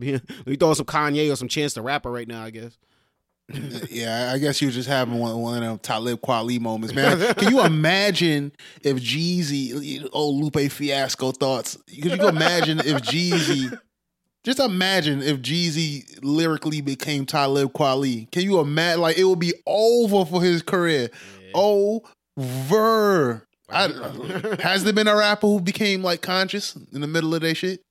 [0.00, 2.42] Let me throw some Kanye or some Chance the Rapper right now.
[2.42, 2.76] I guess.
[3.90, 7.34] yeah, I guess you were just having one, one of them Talib Kweli moments, man.
[7.36, 11.78] Can you imagine if Jeezy, old Lupe Fiasco thoughts?
[11.86, 13.78] Could you imagine if Jeezy,
[14.42, 18.28] just imagine if Jeezy lyrically became Talib Kweli?
[18.32, 19.00] Can you imagine?
[19.00, 21.10] Like it would be over for his career.
[21.54, 23.46] Over.
[23.68, 23.88] I,
[24.60, 27.84] has there been a rapper who became like conscious in the middle of their shit?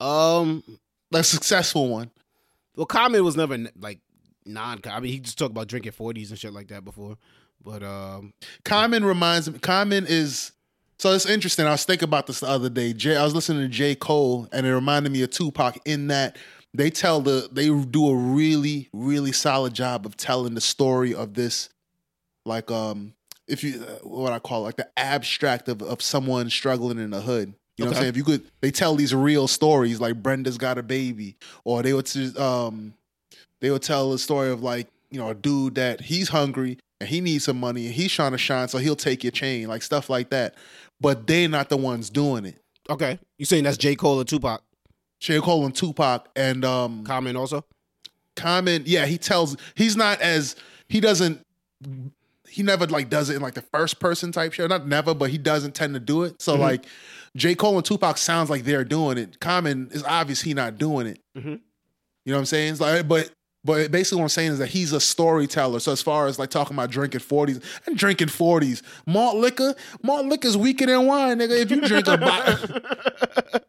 [0.00, 0.64] Um.
[1.14, 2.10] A successful one.
[2.76, 4.00] Well, Common was never like
[4.44, 4.80] non.
[4.84, 7.16] I mean, he just talked about drinking forties and shit like that before.
[7.62, 9.58] But um, Common reminds me.
[9.58, 10.52] Common is
[10.98, 11.66] so it's interesting.
[11.66, 12.92] I was thinking about this the other day.
[12.92, 16.36] Jay, I was listening to J Cole, and it reminded me of Tupac in that
[16.72, 21.34] they tell the they do a really really solid job of telling the story of
[21.34, 21.68] this,
[22.44, 23.14] like um
[23.46, 27.10] if you uh, what I call it, like the abstract of of someone struggling in
[27.10, 27.54] the hood.
[27.76, 28.10] You know what I'm saying?
[28.10, 31.92] If you could, they tell these real stories like Brenda's got a baby, or they
[31.92, 32.08] would
[32.38, 32.94] um
[33.60, 37.08] they would tell a story of like you know a dude that he's hungry and
[37.08, 39.82] he needs some money and he's trying to shine, so he'll take your chain, like
[39.82, 40.54] stuff like that.
[41.00, 42.56] But they're not the ones doing it.
[42.88, 44.62] okay, you saying that's J Cole and Tupac?
[45.20, 45.40] J.
[45.40, 47.64] Cole and Tupac and um Common also.
[48.36, 50.54] Common, yeah, he tells he's not as
[50.88, 51.40] he doesn't
[52.54, 54.66] he never like does it in like the first person type show.
[54.68, 56.40] Not never, but he doesn't tend to do it.
[56.40, 56.60] So Mhm.
[56.60, 56.86] like
[57.36, 57.54] J.
[57.56, 59.40] Cole and Tupac sounds like they're doing it.
[59.40, 61.18] Common is obvious he not doing it.
[61.36, 61.44] Mhm.
[62.24, 62.72] You know what I'm saying?
[62.72, 63.30] It's like, but
[63.64, 65.80] but basically what I'm saying is that he's a storyteller.
[65.80, 70.26] So as far as like talking about drinking 40s and drinking 40s, malt liquor, malt
[70.26, 71.58] liquor's weaker than wine, nigga.
[71.58, 72.80] If you drink a bottle.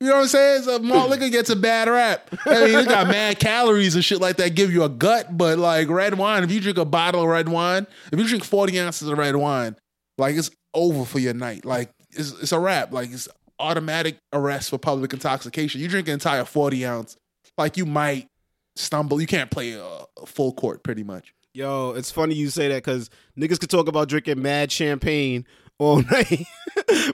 [0.00, 0.62] You know what I'm saying?
[0.62, 2.28] So malt liquor gets a bad rap.
[2.46, 5.36] I mean, it got mad calories and shit like that, give you a gut.
[5.36, 8.44] But like red wine, if you drink a bottle of red wine, if you drink
[8.44, 9.76] 40 ounces of red wine,
[10.18, 11.64] like it's over for your night.
[11.64, 12.92] Like it's it's a wrap.
[12.92, 15.80] Like it's automatic arrest for public intoxication.
[15.80, 17.16] You drink an entire 40 ounce,
[17.56, 18.28] like you might
[18.78, 19.20] stumble.
[19.20, 21.34] You can't play a, a full court pretty much.
[21.54, 25.44] Yo, it's funny you say that because niggas could talk about drinking mad champagne
[25.78, 26.44] all night,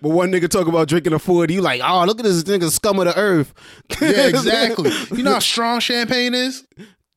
[0.03, 1.55] but one nigga talk about drinking a forty.
[1.55, 3.55] You like, oh, look at this nigga scum of the earth.
[4.01, 4.91] Yeah, exactly.
[5.17, 6.67] you know how strong champagne is?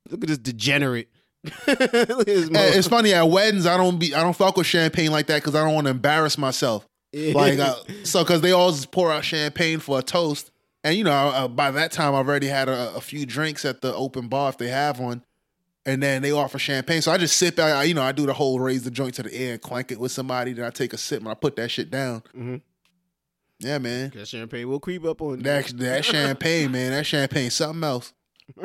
[0.09, 1.09] Look at this degenerate.
[1.67, 1.79] At
[2.25, 3.65] this And mother- it's funny at weddings.
[3.65, 5.91] I don't be I don't fuck with champagne like that because I don't want to
[5.91, 6.87] embarrass myself.
[7.13, 10.51] Like uh, so, because they always pour out champagne for a toast,
[10.87, 13.81] and you know uh, by that time I've already had a, a few drinks at
[13.81, 15.23] the open bar if they have one,
[15.85, 17.01] and then they offer champagne.
[17.01, 17.59] So I just sip.
[17.59, 19.91] I, you know I do the whole raise the joint to the air and clank
[19.91, 20.53] it with somebody.
[20.53, 22.23] Then I take a sip and I put that shit down.
[22.35, 22.61] Mhm.
[23.59, 24.11] Yeah, man.
[24.15, 25.43] that champagne will creep up on you.
[25.43, 26.91] That that champagne, man.
[26.91, 28.13] That champagne, something else.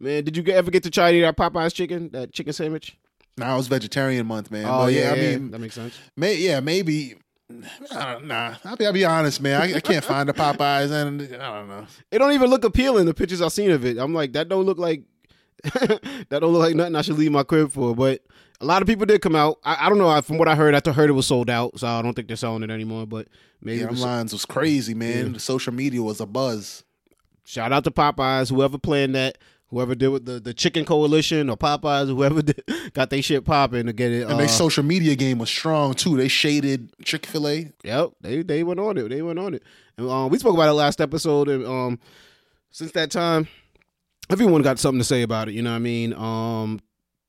[0.00, 2.96] Man, did you ever get to try to eat that Popeyes chicken, that chicken sandwich?
[3.36, 4.64] Now it's vegetarian month, man.
[4.64, 5.98] oh But yeah, I mean, that makes sense.
[6.16, 7.16] May, yeah, maybe.
[7.50, 9.60] I don't, nah, I'll be, I'll be honest, man.
[9.60, 11.86] I, I can't find the Popeyes, and I don't know.
[12.10, 13.06] It don't even look appealing.
[13.06, 15.02] The pictures I've seen of it, I'm like, that don't look like
[15.64, 17.94] that don't look like nothing I should leave my crib for.
[17.94, 18.22] But
[18.60, 19.58] a lot of people did come out.
[19.64, 20.20] I, I don't know.
[20.20, 22.36] From what I heard, I heard it was sold out, so I don't think they're
[22.36, 23.06] selling it anymore.
[23.06, 23.28] But
[23.62, 25.32] maybe Yeah, was- lines was crazy, man.
[25.32, 26.84] The social media was a buzz.
[27.44, 29.38] shout out to Popeyes, whoever planned that,
[29.70, 33.86] whoever did with the the Chicken Coalition or Popeyes, whoever did, got their shit popping
[33.86, 34.22] to get it.
[34.22, 36.16] And uh, their social media game was strong too.
[36.16, 37.72] They shaded Chick Fil A.
[37.84, 39.08] Yep, they they went on it.
[39.08, 39.62] They went on it.
[39.96, 41.98] And um, we spoke about it last episode, and um,
[42.70, 43.48] since that time,
[44.30, 45.54] everyone got something to say about it.
[45.54, 46.12] You know what I mean?
[46.14, 46.80] Um,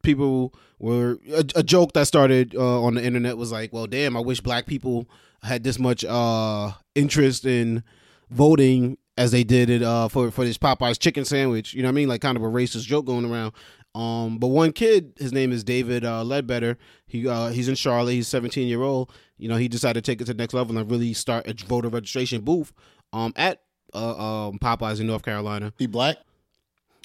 [0.04, 4.16] people were a, a joke that started uh, on the internet was like, well, damn,
[4.16, 5.10] I wish black people
[5.44, 7.84] had this much uh, interest in
[8.30, 11.74] voting as they did it uh, for for this Popeyes chicken sandwich.
[11.74, 12.08] You know what I mean?
[12.08, 13.54] Like kind of a racist joke going around.
[13.94, 16.78] Um, but one kid, his name is David uh, Ledbetter.
[17.06, 18.14] He uh, he's in Charlotte.
[18.14, 19.12] He's 17 year old.
[19.38, 21.66] You know, he decided to take it to the next level and really start a
[21.66, 22.72] voter registration booth
[23.12, 23.62] um, at
[23.94, 25.74] uh, um, Popeyes in North Carolina.
[25.78, 26.18] He black?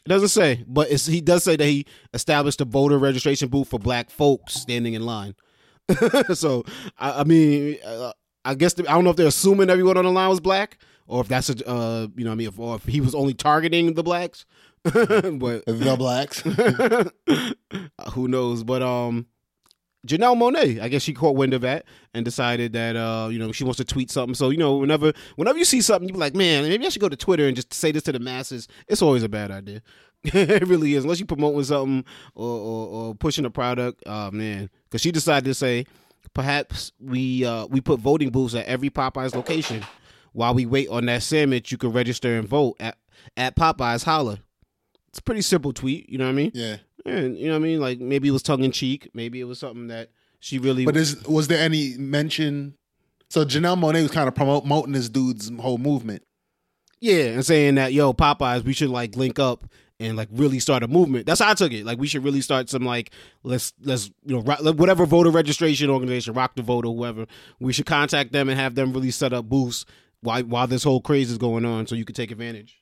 [0.07, 3.69] It doesn't say, but it's, he does say that he established a voter registration booth
[3.69, 5.35] for black folks standing in line.
[6.35, 6.65] so,
[6.99, 8.13] I, I mean, uh,
[8.45, 10.79] I guess the, I don't know if they're assuming everyone on the line was black,
[11.07, 13.15] or if that's a, uh, you know, what I mean, if, or if he was
[13.15, 14.47] only targeting the blacks.
[14.83, 16.41] but The blacks.
[18.13, 18.65] who knows?
[18.65, 19.27] But um,
[20.07, 23.53] Janelle Monae, I guess she caught wind of that and decided that uh, you know,
[23.53, 24.35] she wants to tweet something.
[24.35, 27.01] So you know, whenever whenever you see something, you be like, man, maybe I should
[27.01, 28.69] go to Twitter and just say this to the masses.
[28.87, 29.83] It's always a bad idea.
[30.25, 34.03] it really is, unless you're promoting something or or, or pushing a product.
[34.07, 35.87] Oh man, because she decided to say,
[36.35, 39.83] perhaps we uh we put voting booths at every Popeyes location.
[40.35, 42.99] While we wait on that sandwich, you can register and vote at
[43.37, 44.05] at Popeyes.
[44.05, 44.41] Holla.
[45.09, 46.51] It's a pretty simple tweet, you know what I mean?
[46.55, 46.77] yeah.
[47.07, 47.81] And you know what I mean?
[47.81, 49.11] Like maybe it was tongue in cheek.
[49.15, 50.85] Maybe it was something that she really.
[50.85, 52.75] But is was there any mention?
[53.31, 56.23] So Janelle Monae was kind of promoting this dude's whole movement.
[57.01, 59.67] yeah, and saying that yo Popeyes, we should like link up
[60.01, 61.27] and like really start a movement.
[61.27, 61.85] That's how I took it.
[61.85, 63.11] Like we should really start some like
[63.43, 67.27] let's let's you know ro- whatever voter registration organization, Rock the Vote or whoever,
[67.61, 69.85] we should contact them and have them really set up booths
[70.25, 72.79] while while this whole craze is going on, so you could take advantage.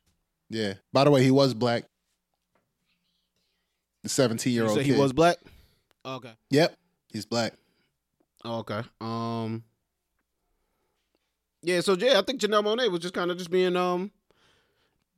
[0.48, 0.74] Yeah.
[0.92, 1.84] By the way, he was black.
[4.02, 5.36] The seventeen year old he was black.
[6.04, 6.32] Okay.
[6.50, 6.76] Yep.
[7.12, 7.54] He's black.
[8.44, 8.82] Oh, okay.
[9.00, 9.62] Um.
[11.62, 11.80] Yeah.
[11.80, 14.10] So yeah, I think Janelle Monae was just kind of just being um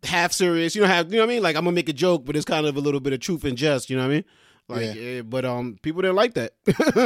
[0.03, 0.75] half serious.
[0.75, 1.43] You know, have you know what I mean?
[1.43, 3.45] Like I'm gonna make a joke, but it's kind of a little bit of truth
[3.45, 3.89] and jest.
[3.91, 4.25] You know what I mean?
[4.69, 5.03] Like, Yeah.
[5.03, 5.23] yeah.
[5.23, 6.53] but um, people didn't like that.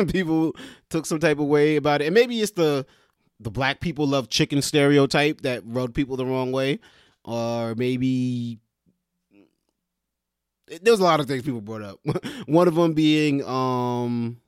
[0.12, 0.54] people
[0.90, 2.87] took some type of way about it, and maybe it's the
[3.40, 6.81] the black people love chicken stereotype that rubbed people the wrong way,
[7.24, 8.59] or maybe
[10.83, 12.01] there's a lot of things people brought up.
[12.46, 14.38] One of them being um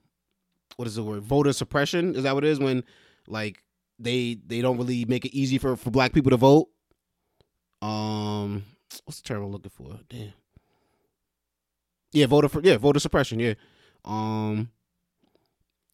[0.76, 1.22] what is the word?
[1.22, 2.14] Voter suppression?
[2.14, 2.58] Is that what it is?
[2.58, 2.84] When
[3.26, 3.62] like
[3.98, 6.68] they they don't really make it easy for for black people to vote?
[7.82, 8.64] Um
[9.04, 9.98] what's the term i'm looking for?
[10.08, 10.32] Damn.
[12.12, 13.54] Yeah voter for yeah voter suppression yeah.
[14.04, 14.70] Um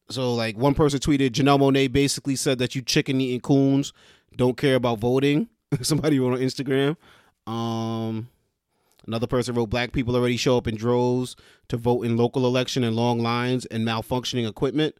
[0.09, 3.93] so like one person tweeted janelle monae basically said that you chicken eating coons
[4.35, 5.47] don't care about voting
[5.81, 6.95] somebody wrote on instagram
[7.51, 8.27] um
[9.07, 11.37] Another person wrote, Black people already show up in droves
[11.69, 14.95] to vote in local election and long lines and malfunctioning equipment.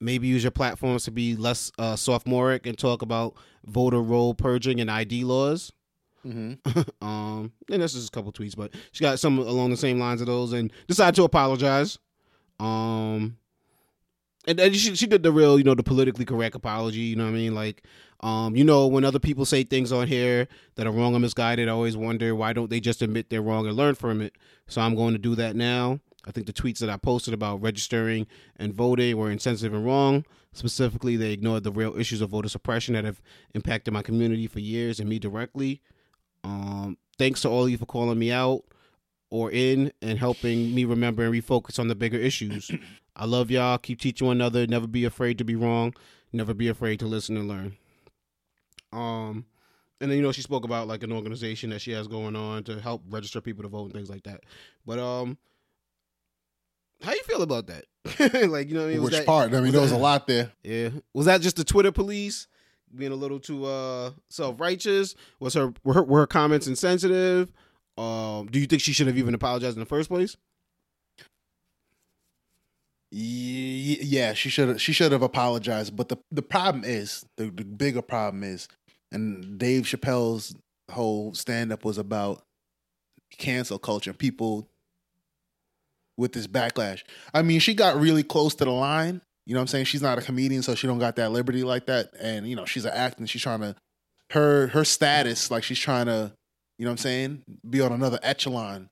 [0.00, 3.34] Maybe use your platforms to be less uh, sophomoric and talk about
[3.66, 5.70] voter roll purging and ID laws.
[6.26, 6.80] Mm-hmm.
[7.06, 10.22] um, and that's just a couple tweets, but she got some along the same lines
[10.22, 11.98] of those and decided to apologize.
[12.58, 13.36] Um,
[14.46, 17.00] and, and she she did the real, you know, the politically correct apology.
[17.00, 17.54] You know what I mean?
[17.54, 17.84] Like,
[18.20, 21.68] um, you know, when other people say things on here that are wrong or misguided,
[21.68, 24.34] I always wonder why don't they just admit they're wrong and learn from it.
[24.66, 26.00] So I'm going to do that now.
[26.24, 28.26] I think the tweets that I posted about registering
[28.56, 30.24] and voting were insensitive and wrong.
[30.52, 33.20] Specifically, they ignored the real issues of voter suppression that have
[33.54, 35.80] impacted my community for years and me directly.
[36.44, 38.62] Um, thanks to all of you for calling me out
[39.30, 42.70] or in and helping me remember and refocus on the bigger issues.
[43.22, 43.78] I love y'all.
[43.78, 44.66] Keep teaching one another.
[44.66, 45.94] Never be afraid to be wrong.
[46.32, 47.76] Never be afraid to listen and learn.
[48.92, 49.44] Um,
[50.00, 52.64] and then you know she spoke about like an organization that she has going on
[52.64, 54.40] to help register people to vote and things like that.
[54.84, 55.38] But um,
[57.00, 57.84] how you feel about that?
[58.50, 59.50] like you know, what I mean, Was Which that- part?
[59.50, 60.50] I mean, was there was a lot there.
[60.64, 62.48] Yeah, was that just the Twitter police
[62.92, 65.14] being a little too uh self righteous?
[65.38, 67.52] Was her were, her were her comments insensitive?
[67.96, 70.36] Um, do you think she should have even apologized in the first place?
[73.14, 74.80] Ye- Yeah, she should have.
[74.80, 75.94] She should have apologized.
[75.96, 78.68] But the the problem is the, the bigger problem is,
[79.12, 80.54] and Dave Chappelle's
[80.90, 82.42] whole stand up was about
[83.38, 84.68] cancel culture and people
[86.16, 87.02] with this backlash.
[87.34, 89.20] I mean, she got really close to the line.
[89.46, 89.84] You know what I'm saying?
[89.86, 92.10] She's not a comedian, so she don't got that liberty like that.
[92.18, 93.16] And you know, she's an actor.
[93.20, 93.76] and She's trying to
[94.30, 96.32] her her status like she's trying to,
[96.78, 98.88] you know what I'm saying, be on another echelon.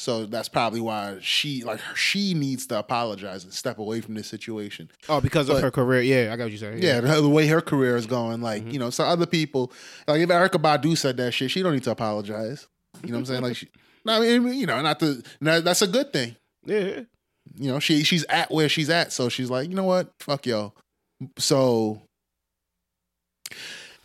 [0.00, 4.28] So that's probably why she like she needs to apologize and step away from this
[4.28, 4.88] situation.
[5.08, 6.02] Oh, because of her career.
[6.02, 6.84] Yeah, I got what you're saying.
[6.84, 8.72] Yeah, the, the way her career is going, like Mhm.
[8.74, 9.72] you know, so other people,
[10.06, 12.68] like if Erykah Badu said that shit, she don't need to apologize.
[13.02, 13.42] You know what I'm saying?
[13.42, 13.68] Like, she,
[14.04, 16.36] no, I mean, you know, not the that's a good thing.
[16.64, 17.00] yeah.
[17.56, 20.46] You know, she she's at where she's at, so she's like, you know what, fuck
[20.46, 20.74] y'all.
[21.38, 22.02] So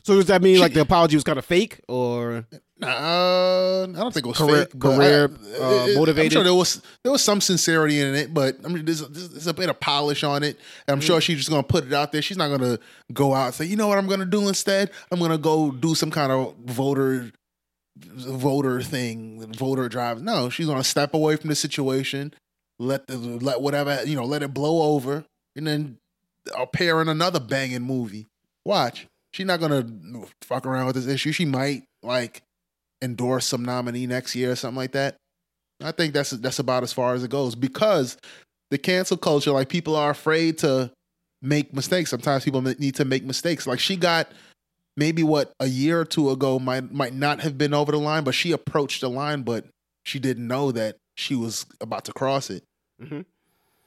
[0.02, 2.46] So does that mean like the apology was kind of fake or
[2.82, 4.80] Uh, I don't think it was Career- fake.
[4.80, 5.30] career,
[5.62, 8.84] I- uh, I'm sure there was there was some sincerity in it, but I mean,
[8.84, 10.58] there's, there's, a bit of polish on it.
[10.88, 11.06] And I'm Mm-hmm.
[11.08, 12.22] sure she's just gonna put it out there.
[12.22, 12.80] She's not gonna
[13.14, 14.90] go out and say, you know what, I'm gonna do instead.
[15.12, 17.32] I'm gonna go do some kind of voter
[17.98, 20.22] voter thing, voter drive.
[20.22, 22.34] No, she's gonna step away from the situation,
[22.80, 26.00] let the let whatever you know, let it blow over, and then
[26.58, 28.28] appear in another banging movie.
[28.66, 29.08] Watch.
[29.32, 29.86] She's not gonna
[30.42, 31.32] fuck around with this issue.
[31.32, 32.42] She might like
[33.04, 35.18] endorse some nominee next year or something like that.
[35.84, 38.18] I think that's that's about as far as it goes because
[38.72, 40.92] the cancel culture, like people are afraid to
[41.42, 42.10] make mistakes.
[42.10, 43.68] Sometimes people need to make mistakes.
[43.68, 44.32] Like she got
[44.96, 48.24] maybe what a year or two ago might might not have been over the line,
[48.24, 49.66] but she approached the line, but
[50.06, 52.64] she didn't know that she was about to cross it.
[53.02, 53.26] Mhm.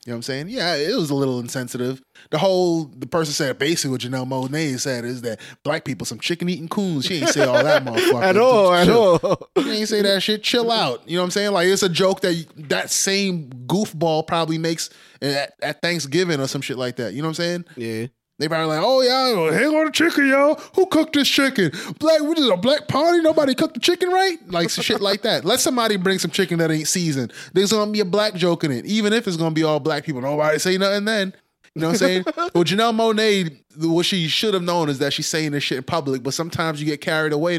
[0.06, 0.48] You know what I'm saying?
[0.50, 2.00] Yeah, it was a little insensitive.
[2.30, 6.20] The whole the person said basically what Janelle Monae said is that black people some
[6.20, 7.06] chicken eating coons.
[7.06, 8.22] She ain't say all that motherfucker.
[8.22, 8.72] at all?
[8.72, 9.50] At all?
[9.56, 10.44] You ain't say that shit.
[10.44, 11.02] Chill out.
[11.08, 11.52] You know what I'm saying?
[11.52, 14.90] Like it's a joke that you, that same goofball probably makes
[15.20, 17.12] at, at Thanksgiving or some shit like that.
[17.12, 17.64] You know what I'm saying?
[17.76, 18.06] yeah.
[18.38, 20.60] They probably like, oh yeah, hang on the chicken, y'all.
[20.74, 21.70] Who cooked this chicken?
[21.98, 23.22] Black, what is it, a black party?
[23.22, 24.36] Nobody cooked the chicken right?
[24.48, 25.46] Like some shit like that.
[25.46, 27.32] Let somebody bring some chicken that ain't seasoned.
[27.54, 30.04] There's gonna be a black joke in it, even if it's gonna be all black
[30.04, 30.20] people.
[30.20, 31.34] Nobody say nothing then.
[31.74, 32.24] You know what I'm saying?
[32.36, 35.84] well, Janelle Monae, what she should have known is that she's saying this shit in
[35.84, 37.58] public, but sometimes you get carried away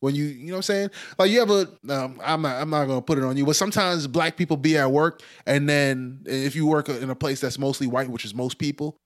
[0.00, 0.90] when you, you know what I'm saying?
[1.18, 4.06] Like you ever, um, I'm not, I'm not gonna put it on you, but sometimes
[4.06, 7.88] black people be at work, and then if you work in a place that's mostly
[7.88, 8.98] white, which is most people,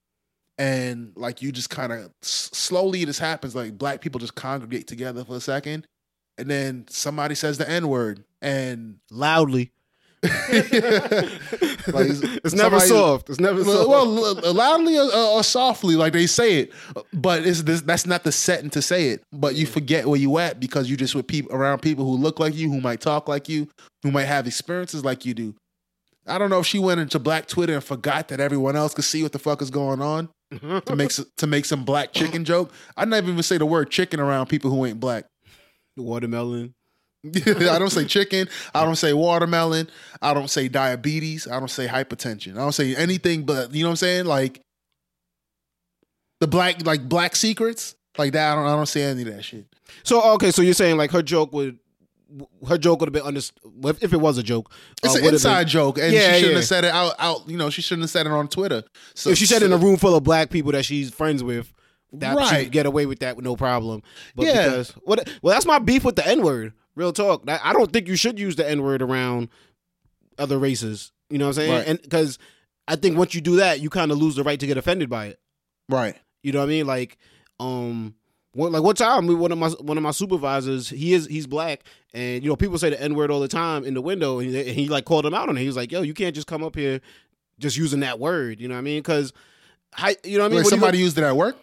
[0.61, 5.25] and like you just kind of slowly this happens, like black people just congregate together
[5.25, 5.87] for a second,
[6.37, 9.73] and then somebody says the n word, and Loudly.
[10.23, 10.31] like
[12.45, 13.31] It's never somebody- soft.
[13.31, 13.89] It's never soft.
[13.89, 16.73] well, well, loudly or, or softly, like they say it,
[17.15, 19.23] but it's this, that's not the setting to say it.
[19.33, 22.39] But you forget where you at because you just with people around people who look
[22.39, 23.67] like you, who might talk like you,
[24.03, 25.55] who might have experiences like you do.
[26.31, 29.05] I don't know if she went into Black Twitter and forgot that everyone else could
[29.05, 32.73] see what the fuck is going on to make to make some black chicken joke.
[32.97, 35.27] I never even say the word chicken around people who ain't black.
[35.97, 36.75] Watermelon.
[37.27, 38.49] I don't say chicken.
[38.75, 39.91] I don't say watermelon.
[40.23, 41.47] I don't say diabetes.
[41.47, 42.53] I don't say hypertension.
[42.55, 44.25] I don't say anything but you know what I'm saying?
[44.25, 44.61] Like
[46.41, 47.95] the black like black secrets.
[48.19, 48.53] Like that.
[48.53, 49.67] I don't I don't say any of that shit.
[50.03, 51.79] So okay, so you're saying like her joke would
[52.69, 53.63] her joke would have been understood
[54.01, 54.73] if it was a joke.
[55.03, 55.99] It's uh, an inside been- joke.
[55.99, 56.57] And Yeah, she shouldn't yeah.
[56.59, 58.83] have said it out out, you know, she shouldn't have said it on Twitter.
[59.15, 61.73] So if she said in a room full of black people that she's friends with,
[62.13, 64.03] that she could get away with that with no problem.
[64.35, 64.65] But Yeah.
[64.65, 66.73] because what well that's my beef with the N word.
[66.97, 67.45] Real talk.
[67.49, 69.49] I I don't think you should use the N word around
[70.39, 71.13] other races.
[71.29, 71.73] You know what I'm saying?
[71.73, 71.87] Right.
[71.87, 72.39] And because
[72.89, 75.09] I think once you do that, you kind of lose the right to get offended
[75.09, 75.41] by it.
[75.89, 76.17] Right.
[76.43, 76.87] You know what I mean?
[76.87, 77.19] Like,
[77.61, 78.15] um,
[78.55, 82.43] like one time, one of my one of my supervisors, he is he's black, and
[82.43, 84.59] you know people say the n word all the time in the window, and he,
[84.59, 85.61] and he like called him out on it.
[85.61, 87.01] He was like, "Yo, you can't just come up here
[87.59, 88.99] just using that word." You know what I mean?
[88.99, 89.33] Because,
[89.97, 90.57] I, you know what I mean?
[90.59, 91.57] Wait, you somebody used it at work?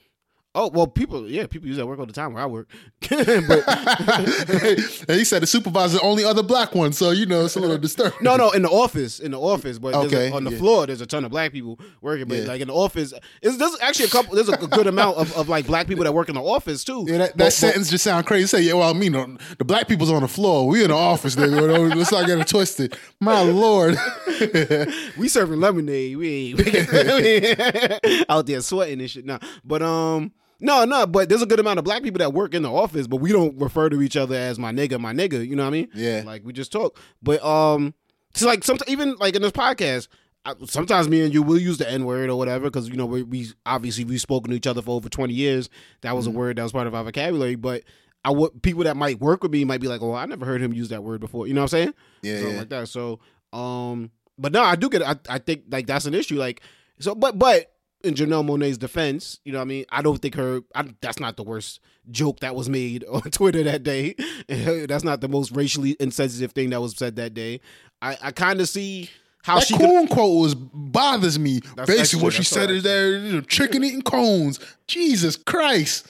[0.58, 2.68] Oh well, people, yeah, people use that work all the time where I work,
[3.10, 3.64] but
[5.10, 7.78] and he said the supervisor only other black one, so you know it's a little
[7.78, 8.18] disturbing.
[8.22, 10.58] No, no, in the office, in the office, but there's a- on the yeah.
[10.58, 12.28] floor, there's a ton of black people working.
[12.28, 12.44] But Yeah.
[12.48, 14.36] like in the office, there's actually a couple.
[14.36, 17.06] There's a good amount of, of like black people that work in the office too.
[17.08, 18.48] Yeah, that, that But- but- sentence just sound crazy.
[18.48, 20.68] Say, yeah, well, I mean, the, the black people's on the floor.
[20.68, 21.96] We in the office, nigga.
[21.96, 22.98] Let's not get it twisted.
[23.20, 23.98] My lord.
[25.18, 26.18] we serving lemonade.
[26.18, 29.26] We ain't, we ain't out there sweating and shit.
[29.26, 31.06] Nah, but um, no, no.
[31.06, 33.32] But there's a good amount of black people that work in the office, but we
[33.32, 35.48] don't refer to each other as my nigga, my nigga.
[35.48, 35.90] You know what I mean?
[35.94, 36.24] Yeah.
[36.26, 37.00] Like we just talk.
[37.22, 37.94] But um,
[38.32, 40.08] it's like sometimes even like in this podcast.
[40.46, 43.06] I, sometimes me and you will use the N word or whatever because you know
[43.06, 45.70] we, we obviously we've spoken to each other for over twenty years.
[46.02, 47.56] That was a word that was part of our vocabulary.
[47.56, 47.84] But
[48.24, 50.62] I would people that might work with me might be like, "Oh, I never heard
[50.62, 51.94] him use that word before." You know what I'm saying?
[52.22, 52.60] Yeah, something yeah.
[52.60, 52.88] like that.
[52.88, 53.20] So,
[53.52, 55.02] um, but no, I do get.
[55.02, 55.08] It.
[55.08, 56.38] I I think like that's an issue.
[56.38, 56.62] Like,
[57.00, 57.74] so, but but
[58.04, 60.62] in Janelle Monae's defense, you know, what I mean, I don't think her.
[60.76, 61.80] I, that's not the worst
[62.10, 64.16] joke that was made on Twitter that day.
[64.88, 67.62] that's not the most racially insensitive thing that was said that day.
[68.02, 69.10] I I kind of see
[69.44, 69.78] how That she.
[69.78, 71.62] Could, quote was bothers me.
[71.76, 74.60] Basically, extra, what she said is know, chicken eating cones.
[74.88, 76.08] Jesus Christ.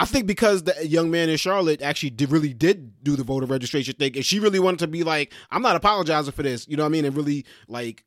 [0.00, 3.46] I think because the young man in Charlotte actually did, really did do the voter
[3.46, 6.76] registration thing, and she really wanted to be like, I'm not apologizing for this, you
[6.76, 8.04] know what I mean, and really like,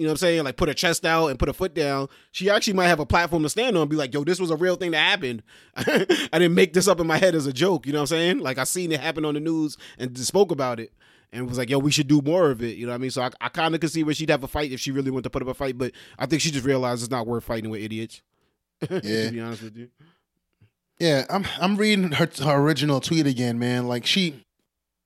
[0.00, 2.08] you know what I'm saying, like put her chest out and put her foot down.
[2.32, 4.50] She actually might have a platform to stand on and be like, yo, this was
[4.50, 5.42] a real thing that happened.
[5.76, 8.16] I didn't make this up in my head as a joke, you know what I'm
[8.16, 8.38] saying?
[8.38, 10.90] Like I seen it happen on the news and spoke about it.
[11.34, 12.78] And was like, yo, we should do more of it.
[12.78, 13.10] You know what I mean?
[13.10, 15.10] So I, I kind of could see where she'd have a fight if she really
[15.10, 17.44] wanted to put up a fight, but I think she just realized it's not worth
[17.44, 18.22] fighting with idiots.
[18.90, 19.26] Yeah.
[19.26, 19.90] to be honest with you.
[20.98, 23.86] Yeah, I'm I'm reading her her original tweet again, man.
[23.86, 24.46] Like she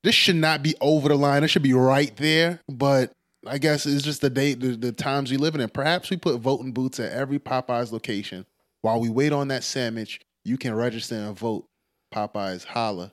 [0.05, 1.43] this should not be over the line.
[1.43, 2.61] It should be right there.
[2.69, 3.13] But
[3.47, 5.69] I guess it's just the date, the, the times we live in.
[5.69, 8.47] Perhaps we put voting booths at every Popeyes location.
[8.83, 11.67] While we wait on that sandwich, you can register and vote.
[12.15, 13.13] Popeyes, holla.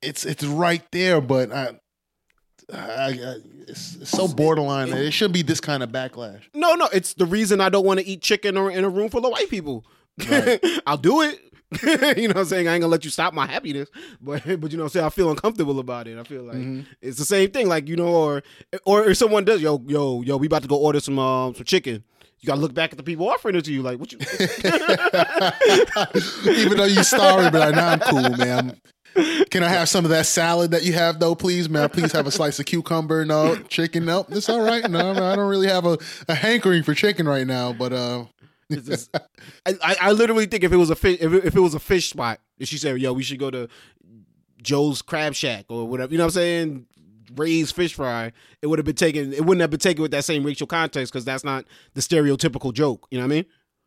[0.00, 1.78] It's it's right there, but I,
[2.72, 3.36] I, I
[3.68, 4.90] it's, it's so borderline.
[4.90, 6.42] that It shouldn't be this kind of backlash.
[6.54, 9.10] No, no, it's the reason I don't want to eat chicken or in a room
[9.10, 9.84] full of white people.
[10.86, 11.38] I'll do it.
[12.16, 12.68] you know what I'm saying?
[12.68, 13.88] I ain't gonna let you stop my happiness.
[14.20, 15.06] But but you know what I'm saying?
[15.06, 16.18] I feel uncomfortable about it.
[16.18, 16.86] I feel like Mhm.
[17.00, 17.68] it's the same thing.
[17.68, 18.42] Like, you know, or
[18.84, 21.64] or if someone does, yo, yo, yo, we about to go order some um some
[21.64, 22.02] chicken.
[22.40, 24.18] You gotta look back at the people offering it to you, like what you
[26.46, 28.80] Even though you starving, but like, nah, I'm cool, man.
[29.50, 31.88] Can I have some of that salad that you have, though, please, man?
[31.90, 33.24] Please have a slice of cucumber.
[33.26, 34.06] No chicken.
[34.06, 34.88] Nope, it's all right.
[34.90, 35.98] No, no, I don't really have a,
[36.28, 37.72] a hankering for chicken right now.
[37.74, 38.24] But uh,
[38.72, 39.16] It's just-
[39.66, 41.74] I, I, I literally think if it was a fish, if it, if it was
[41.74, 43.68] a fish spot, if she said, "Yo, we should go to
[44.62, 46.86] Joe's Crab Shack or whatever," you know what I'm saying?
[47.34, 48.32] Ray's fish fry.
[48.60, 49.32] It would have been taken.
[49.32, 51.64] It wouldn't have been taken with that same racial context because that's not
[51.94, 53.06] the stereotypical joke.
[53.10, 53.44] You know what I mean?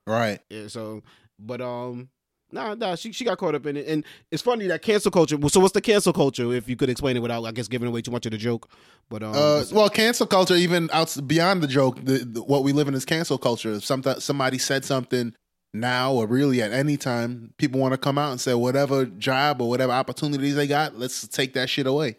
[0.07, 0.39] right.
[0.49, 0.67] Yeah.
[0.67, 1.03] So,
[1.39, 2.09] but um,
[2.55, 2.95] nah, nah.
[2.95, 5.37] She she got caught up in it, and it's funny that cancel culture.
[5.49, 6.51] So, what's the cancel culture?
[6.53, 8.69] If you could explain it without, I guess, giving away too much of the joke.
[9.09, 12.71] But um, Uh, well, cancel culture, even out beyond the joke, the, the, what we
[12.71, 13.73] live in is cancel culture.
[13.73, 15.35] If something somebody said something
[15.73, 19.61] now or really at any time, people want to come out and say whatever job
[19.61, 22.17] or whatever opportunities they got, let's take that shit away.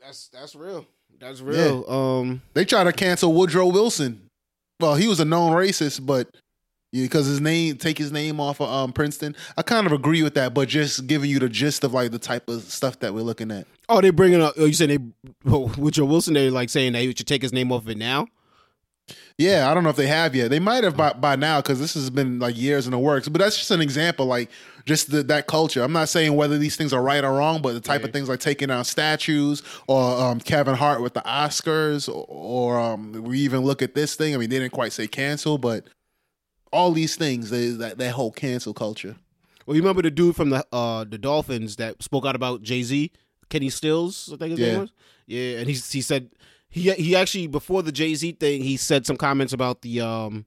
[0.00, 0.86] that's that's real.
[1.18, 1.84] That's real.
[1.90, 2.42] Um.
[2.54, 4.28] They try to cancel Woodrow Wilson.
[4.78, 6.28] Well, he was a known racist, but
[6.92, 10.34] because his name take his name off of um, Princeton, I kind of agree with
[10.34, 10.54] that.
[10.54, 13.50] But just giving you the gist of like the type of stuff that we're looking
[13.50, 13.66] at.
[13.88, 14.54] Oh, they bringing up.
[14.58, 14.98] Oh, you said they
[15.44, 16.34] with Joe Wilson.
[16.34, 18.26] They're like saying that they should take his name off of it now.
[19.38, 20.50] Yeah, I don't know if they have yet.
[20.50, 23.28] They might have by, by now because this has been like years in the works.
[23.28, 24.50] But that's just an example, like
[24.84, 25.82] just the, that culture.
[25.82, 28.08] I'm not saying whether these things are right or wrong, but the type Yeah.
[28.08, 32.80] of things like taking down statues or um, Kevin Hart with the Oscars, or, or
[32.80, 34.34] um, we even look at this thing.
[34.34, 35.84] I mean, they didn't quite say cancel, but
[36.72, 39.16] all these things, they, that that whole cancel culture.
[39.66, 42.82] Well, you remember the dude from the uh the Dolphins that spoke out about Jay
[42.82, 43.10] Z,
[43.50, 44.72] Kenny Stills, I think his Yeah.
[44.72, 44.92] name was.
[45.26, 46.30] Yeah, and he he said
[46.70, 50.46] he he actually before the Jay Z thing, he said some comments about the um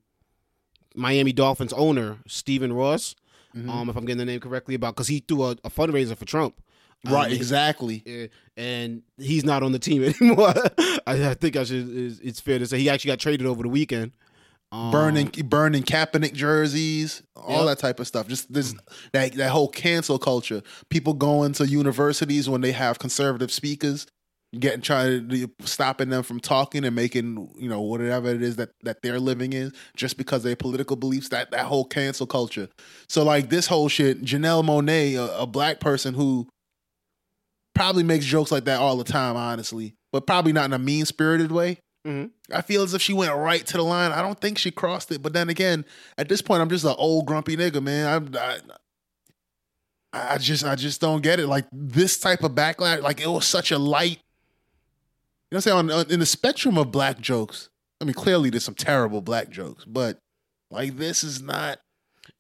[0.96, 3.16] Miami Dolphins owner Stephen Ross.
[3.56, 3.70] Mm-hmm.
[3.70, 6.26] Um, if I'm getting the name correctly, about because he threw a, a fundraiser for
[6.26, 6.56] Trump.
[7.06, 8.02] Um, Right, he- exactly.
[8.06, 10.54] Yeah, and he's not on the team anymore.
[11.06, 11.90] I, I think I should.
[11.96, 14.14] It's, it's fair to say he actually got traded over the weekend.
[14.74, 17.78] Um, burning burning Kaepernick jerseys, all Yep.
[17.78, 18.28] that type of stuff.
[18.28, 18.74] Just this
[19.12, 20.62] that that whole cancel culture.
[20.90, 24.08] People going to universities when they have conservative speakers,
[24.58, 28.70] getting trying to stopping them from talking and making you know whatever it is that
[28.84, 31.28] that they're living in just because their political beliefs.
[31.30, 32.70] That that whole cancel culture.
[33.10, 34.22] So like this whole shit.
[34.24, 36.48] Janelle Monae, a, a black person who
[37.76, 41.04] probably makes jokes like that all the time, honestly, but probably not in a mean
[41.06, 41.80] spirited way.
[42.06, 42.32] Mhm.
[42.52, 44.12] I feel as if she went right to the line.
[44.12, 45.22] I don't think she crossed it.
[45.22, 45.86] But then again,
[46.18, 48.08] at this point, I'm just an old grumpy nigga, man.
[48.08, 48.58] I'm, I,
[50.34, 51.48] I just, I just don't get it.
[51.48, 54.20] Like this type of backlash, like it was such a light.
[55.52, 57.70] You know, what I'm saying on, on- in the spectrum of black jokes.
[58.02, 60.18] I mean, clearly there's some terrible black jokes, but
[60.72, 61.80] like this is not.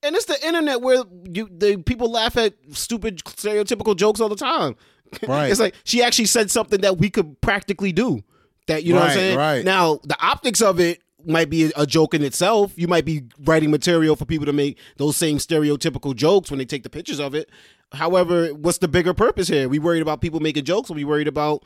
[0.01, 4.36] And it's the internet where you the people laugh at stupid stereotypical jokes all the
[4.36, 4.76] time.
[5.28, 5.51] Right.
[5.51, 8.24] it's like she actually said something that we could practically do.
[8.68, 9.38] That you know what I'm saying?
[9.38, 9.66] right.
[9.66, 12.74] Now the optics of it might be a joke in itself.
[12.76, 16.66] You might be writing material for people to make those same stereotypical jokes when they
[16.66, 17.49] take the pictures of it.
[17.93, 19.68] However, what's the bigger purpose here?
[19.68, 21.64] We worried about people making jokes, or we worried about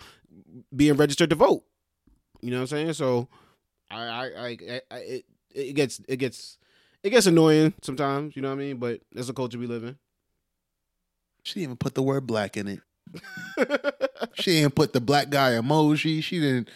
[0.76, 1.64] being registered to vote?
[2.42, 2.94] You know what I'm saying?
[2.94, 3.28] So,
[3.90, 6.58] I, I, I, I it, it gets, it gets,
[7.04, 8.36] it gets annoying sometimes.
[8.36, 8.78] You know what I mean?
[8.78, 9.98] But that's the culture we live in.
[11.44, 12.80] She didn't even put the word black in it.
[14.36, 16.22] She didn't put the black guy emoji.
[16.22, 16.70] She didn't.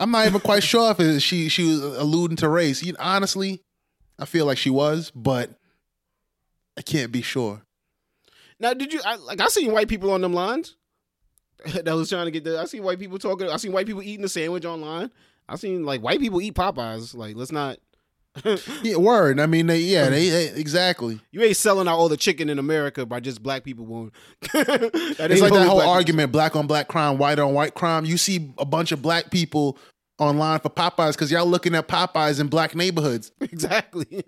[0.00, 2.82] I'm not even quite sure if she she was alluding to race.
[2.82, 3.62] You, honestly,
[4.18, 5.50] I feel like she was, but
[6.76, 7.62] I can't be sure.
[8.58, 9.40] Now, did you I, like?
[9.40, 10.76] I seen white people on them lines
[11.74, 12.58] that was trying to get the.
[12.60, 13.48] I seen white people talking.
[13.48, 15.10] I seen white people eating a sandwich online.
[15.48, 17.14] I seen like white people eat Popeyes.
[17.14, 17.78] Like, let's not.
[18.82, 19.38] Yeah, word.
[19.38, 21.20] I mean, they, yeah, they, they- exactly.
[21.30, 24.12] You ain't selling out all the chicken in America by just black people won't.
[24.54, 28.04] It's like that whole argument: black on black crime, white on white crime.
[28.04, 29.78] You see a bunch of black people
[30.18, 33.30] online for Popeyes because y'all looking at Popeyes in black neighborhoods.
[33.40, 34.24] Exactly.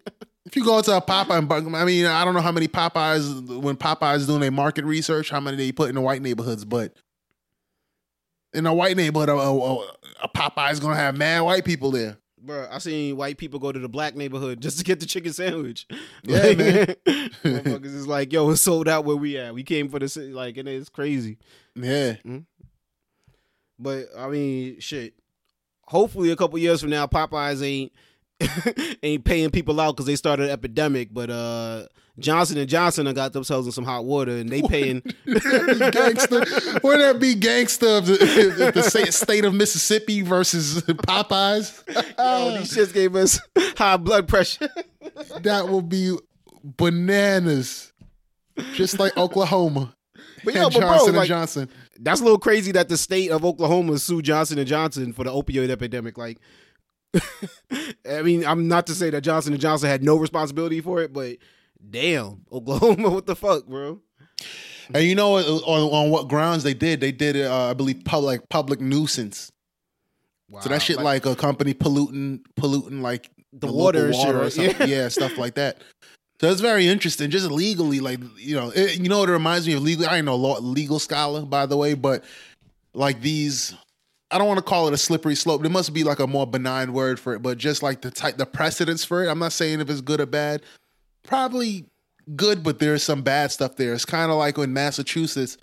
[0.46, 3.76] If you go to a Popeye, I mean, I don't know how many Popeyes when
[3.76, 6.92] Popeyes doing their market research, how many they put in the white neighborhoods, but
[8.52, 9.74] in a white neighborhood, a, a,
[10.22, 12.18] a Popeye is gonna have mad white people there.
[12.46, 15.32] Bro, I seen white people go to the black neighborhood just to get the chicken
[15.32, 15.86] sandwich.
[16.22, 16.86] Yeah, like, man.
[17.44, 19.54] motherfuckers is like, yo, it's sold out where we at.
[19.54, 21.38] We came for the city, like, and it's crazy.
[21.74, 22.16] Yeah.
[23.78, 25.14] But I mean, shit.
[25.84, 27.92] Hopefully, a couple years from now, Popeyes ain't
[29.02, 31.12] ain't paying people out because they started an epidemic.
[31.12, 31.86] But uh
[32.18, 35.00] Johnson and Johnson got themselves in some hot water, and they paying.
[35.26, 36.44] gangster.
[36.82, 41.82] Wouldn't that be gangster of the, the state, of Mississippi versus Popeyes?
[42.18, 43.38] Yo, these shits gave us
[43.76, 44.68] high blood pressure.
[45.42, 46.16] that will be
[46.64, 47.92] bananas.
[48.74, 49.94] Just like Oklahoma.
[50.44, 51.68] But yo, but bro, Johnson and like, Johnson.
[52.00, 55.30] that's a little crazy that the state of Oklahoma sued Johnson and Johnson for the
[55.30, 56.16] opioid epidemic.
[56.16, 56.38] Like,
[58.10, 61.12] I mean, I'm not to say that Johnson and Johnson had no responsibility for it,
[61.12, 61.36] but
[61.90, 64.00] damn, Oklahoma, what the fuck, bro?
[64.94, 67.00] And you know on, on what grounds they did?
[67.00, 69.50] They did it, uh, I believe, public public nuisance.
[70.48, 70.60] Wow.
[70.60, 74.88] So that shit like, a company polluting polluting like the local water and or something.
[74.88, 75.08] Yeah.
[75.08, 75.82] stuff like that.
[76.40, 79.66] So it's very interesting, just legally, like you know, it, you know what it reminds
[79.66, 80.06] me of legally.
[80.06, 82.24] I ain't no law, legal scholar, by the way, but
[82.92, 83.74] like these,
[84.30, 85.62] I don't want to call it a slippery slope.
[85.62, 88.36] There must be like a more benign word for it, but just like the type,
[88.36, 89.28] the precedence for it.
[89.28, 90.62] I'm not saying if it's good or bad.
[91.26, 91.86] Probably
[92.34, 93.92] good, but there's some bad stuff there.
[93.94, 95.56] It's kind of like when Massachusetts,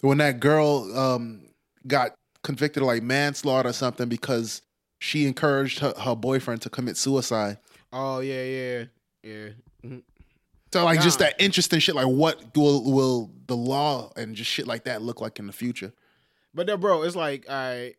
[0.00, 1.42] when that girl um,
[1.86, 4.62] got convicted of like manslaughter or something because
[5.00, 7.58] she encouraged her, her boyfriend to commit suicide.
[7.92, 8.84] Oh yeah, yeah,
[9.22, 9.48] yeah.
[9.84, 10.02] Mhm.
[10.72, 11.94] So like just that interesting shit.
[11.94, 15.52] Like what will will the law and just shit like that look like in the
[15.52, 15.92] future?
[16.54, 17.94] But then, bro, it's like, all right,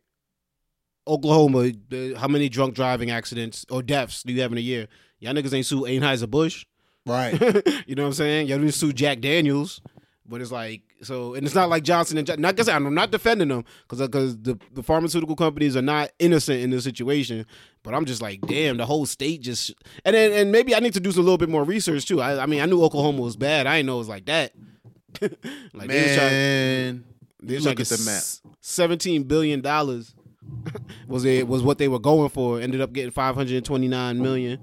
[1.07, 1.71] Oklahoma.
[1.89, 4.87] the- How many drunk driving accidents or deaths do you have in a year?
[5.19, 6.65] Y'all niggas ain't sue Anheuser Busch.
[7.07, 7.33] Right.
[7.87, 8.47] you know what I'm saying?
[8.47, 9.81] Y'all didn't sue Jack Daniels.
[10.29, 12.43] But it's like so, and it's not like Johnson and Johnson.
[12.43, 16.11] Like I said, I'm not defending them because because the, the pharmaceutical companies are not
[16.19, 17.45] innocent in this situation.
[17.81, 20.93] But I'm just like, damn, the whole state just and then and maybe I need
[20.93, 22.21] to do some little bit more research too.
[22.21, 23.67] I, I mean, I knew Oklahoma was bad.
[23.67, 24.51] I didn't know it was like that.
[25.21, 27.03] like they was trying, Man,
[27.41, 28.51] they look at the map.
[28.59, 30.13] Seventeen billion dollars
[31.07, 32.59] was it was what they were going for.
[32.59, 34.59] Ended up getting five hundred twenty nine million.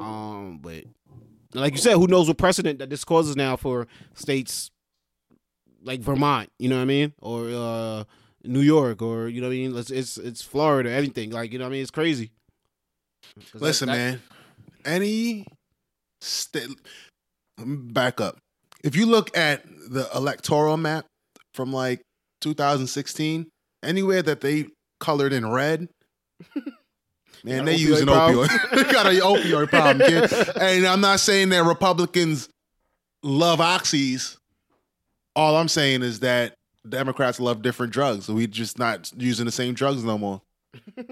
[0.00, 0.82] Um, but
[1.60, 4.70] like you said, who knows what precedent that this causes now for states
[5.82, 8.04] like Vermont, you know what I mean, or uh,
[8.44, 9.76] New York, or you know what I mean.
[9.76, 11.82] It's it's, it's Florida, anything like you know what I mean.
[11.82, 12.30] It's crazy.
[13.34, 14.22] 'Cause that- Listen, that- man.
[14.84, 15.46] Any
[16.20, 16.68] state,
[17.58, 18.38] back up.
[18.84, 21.06] If you look at the electoral map
[21.54, 22.02] from like
[22.40, 23.48] 2016,
[23.82, 24.66] anywhere that they
[25.00, 25.88] colored in red,
[27.44, 28.92] man, they use an opioid opioid.
[28.92, 30.32] Got an opioid problem, kid.
[30.60, 32.48] And I'm not saying that Republicans
[33.22, 34.36] love oxys.
[35.34, 36.54] All I'm saying is that
[36.88, 38.28] Democrats love different drugs.
[38.28, 40.42] We just not using the same drugs no more.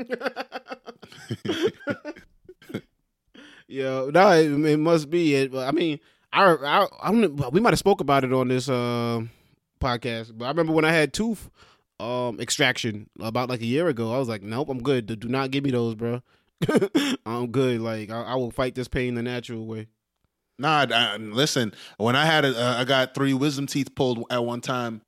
[3.74, 5.50] Yeah, no, it, it must be it.
[5.50, 5.98] But I mean,
[6.32, 7.52] I, I, I don't.
[7.52, 9.22] We might have spoke about it on this uh,
[9.80, 11.50] podcast, but I remember when I had tooth
[12.00, 14.12] um, extraction about like a year ago.
[14.12, 15.06] I was like, nope, I'm good.
[15.06, 16.22] Do, not give me those, bro.
[17.26, 17.80] I'm good.
[17.80, 19.88] Like I, I will fight this pain the natural way.
[20.58, 21.74] Nah, I, listen.
[21.96, 25.02] When I had it, uh, I got three wisdom teeth pulled at one time.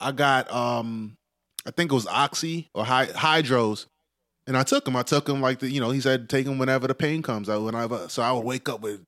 [0.00, 1.16] I got, um,
[1.66, 3.86] I think it was oxy or hy- hydros,
[4.46, 4.96] and I took them.
[4.96, 7.48] I took them like the, you know, he said take them whenever the pain comes.
[7.48, 9.00] I whenever, so I would wake up with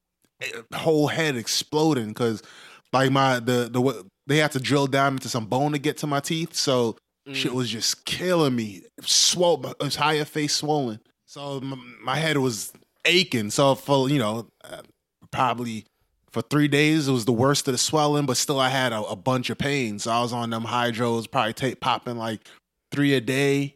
[0.73, 2.43] a whole head exploding because,
[2.93, 6.07] like my the the they had to drill down into some bone to get to
[6.07, 6.55] my teeth.
[6.55, 6.97] So
[7.33, 8.83] shit was just killing me.
[9.03, 11.01] Swole, entire face swollen.
[11.27, 12.72] So m- my head was
[13.05, 13.51] aching.
[13.51, 14.83] So for you know, uh,
[15.31, 15.85] probably
[16.31, 19.03] for three days it was the worst of the swelling, but still I had a,
[19.05, 19.99] a bunch of pain.
[19.99, 22.41] So I was on them hydros, probably take popping like
[22.93, 23.74] three a day.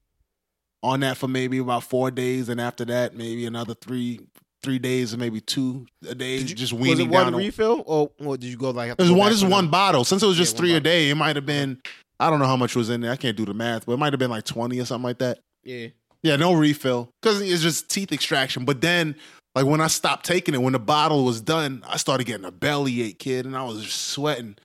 [0.82, 4.20] On that for maybe about four days, and after that maybe another three
[4.62, 6.38] three days, or maybe two a day.
[6.38, 7.36] You, just was weaning it one down.
[7.36, 8.90] refill or, or did you go like?
[8.92, 9.18] it was one.
[9.18, 10.04] back This is for one bottle.
[10.04, 11.80] Since it was just Yeah, three a day, it might have been.
[12.20, 13.10] I don't know how much was in there.
[13.10, 15.18] I can't do the math, but it might have been like twenty or something like
[15.18, 15.38] that.
[15.64, 15.88] Yeah.
[16.22, 18.66] Yeah, no refill because it's just teeth extraction.
[18.66, 19.16] But then,
[19.54, 22.52] like when I stopped taking it, when the bottle was done, I started getting a
[22.52, 24.56] belly ache, kid, and I was just sweating.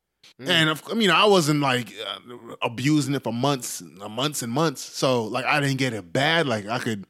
[0.42, 0.50] Mm.
[0.50, 4.52] And of- I mean, I wasn't like uh, abusing it for months, uh, months and
[4.52, 4.82] months.
[4.82, 6.46] So like, I didn't get it bad.
[6.46, 7.08] Like I could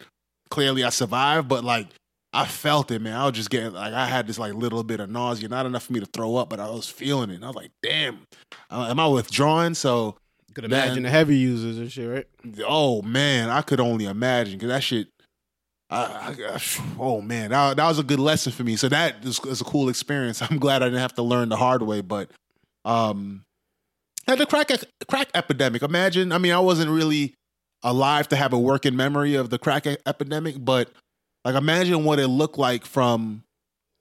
[0.52, 1.88] clearly I survived, but like
[2.34, 3.16] I felt it, man.
[3.16, 5.86] I was just getting like I had this like little bit of nausea, not enough
[5.86, 7.36] for me to throw up, but I was feeling it.
[7.36, 8.20] And I was like, damn,
[8.70, 9.74] uh, am I withdrawing?
[9.74, 10.18] So
[10.56, 10.86] Could Man.
[10.86, 12.28] imagine the heavy users and shit, right?
[12.66, 15.10] oh man, I could only imagine because that shit.
[15.90, 16.60] I, I,
[17.00, 18.76] oh man, that, that was a good lesson for me.
[18.76, 20.42] So that is, is a cool experience.
[20.50, 22.02] I'm glad I didn't have to learn the hard way.
[22.02, 22.30] But
[22.86, 23.44] um,
[24.28, 24.72] had the crack
[25.10, 25.84] crack epidemic.
[25.84, 26.32] Imagine.
[26.32, 27.36] I mean, I wasn't really
[27.84, 30.90] alive to have a working memory of the crack epidemic, but
[31.46, 33.44] Like imagine what it looked like from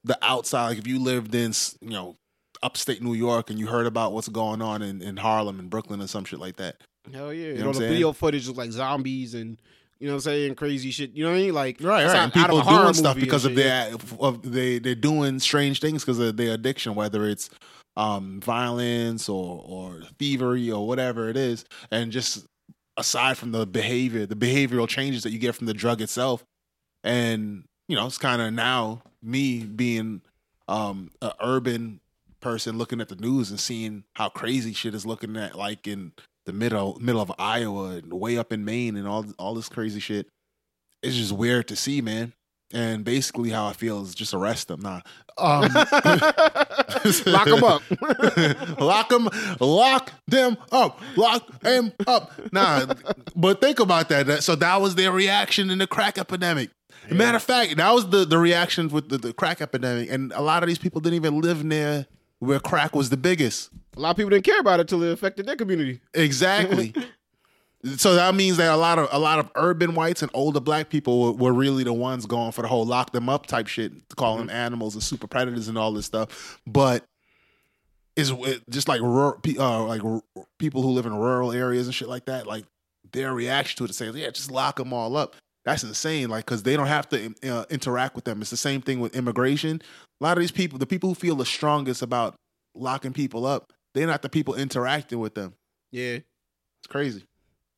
[0.05, 0.69] the outside.
[0.69, 1.53] Like if you lived in,
[1.83, 2.17] you know,
[2.65, 6.01] upstate New York and you heard about what's going on in, in Harlem and Brooklyn
[6.01, 6.77] and some shit like that.
[7.13, 7.49] Hell yeah.
[7.49, 7.93] know You know, the saying?
[7.93, 9.61] video footage is like zombies and
[10.01, 11.13] you know what I'm saying, crazy shit.
[11.13, 11.55] You know what I mean?
[11.55, 12.17] Like Right, right.
[12.17, 16.37] And people doing stuff because of their of they they're doing strange things because of
[16.37, 17.51] their addiction, whether it's
[17.97, 22.47] um violence or or thievery or whatever it is, and just
[22.97, 26.45] aside from the behavior, the behavioral changes that you get from the drug itself,
[27.05, 30.23] and you know, it's kind of now me being
[30.67, 32.01] um an urban
[32.45, 36.13] person looking at the news and seeing how crazy shit is looking at like in
[36.45, 39.99] the middle middle of Iowa and way up in Maine and all all this crazy
[39.99, 40.29] shit
[41.05, 42.33] it's just weird to see, man.
[42.73, 44.81] And basically, how I feel is just arrest them.
[44.81, 45.03] Nah,
[45.39, 45.63] um,
[47.45, 47.83] them up.
[48.81, 49.29] lock them,
[49.61, 52.33] lock them up, lock them up.
[52.53, 52.87] Nah,
[53.37, 54.43] but think about that.
[54.43, 56.71] So that was their reaction in the crack epidemic.
[57.11, 60.43] Matter of fact, that was the the reaction with the, the crack epidemic, and a
[60.43, 62.07] lot of these people didn't even live near
[62.45, 63.71] where crack was the biggest.
[63.97, 66.01] a lot of people didn't care about it till it affected their community.
[66.15, 66.95] Exactly.
[67.97, 70.89] so that means that a lot of a lot of urban whites and older black
[70.89, 73.93] people were, were really the ones going for the whole lock them up type shit,
[74.17, 76.61] call them animals and super predators and all this stuff.
[76.67, 77.05] But
[78.17, 78.33] is
[78.71, 80.03] just like rural, uh, like
[80.59, 82.47] people who live in rural areas and shit like that.
[82.47, 82.65] Like
[83.13, 86.29] their reaction to it is saying, "Yeah, just lock them all up." That's insane.
[86.29, 88.41] Like because they don't have to uh, interact with them.
[88.41, 89.81] It's the same thing with immigration.
[90.21, 92.37] A lot of these people, the people who feel the strongest about
[92.75, 95.55] locking people up, they're not the people interacting with them.
[95.91, 96.19] Yeah.
[96.81, 97.25] It's crazy.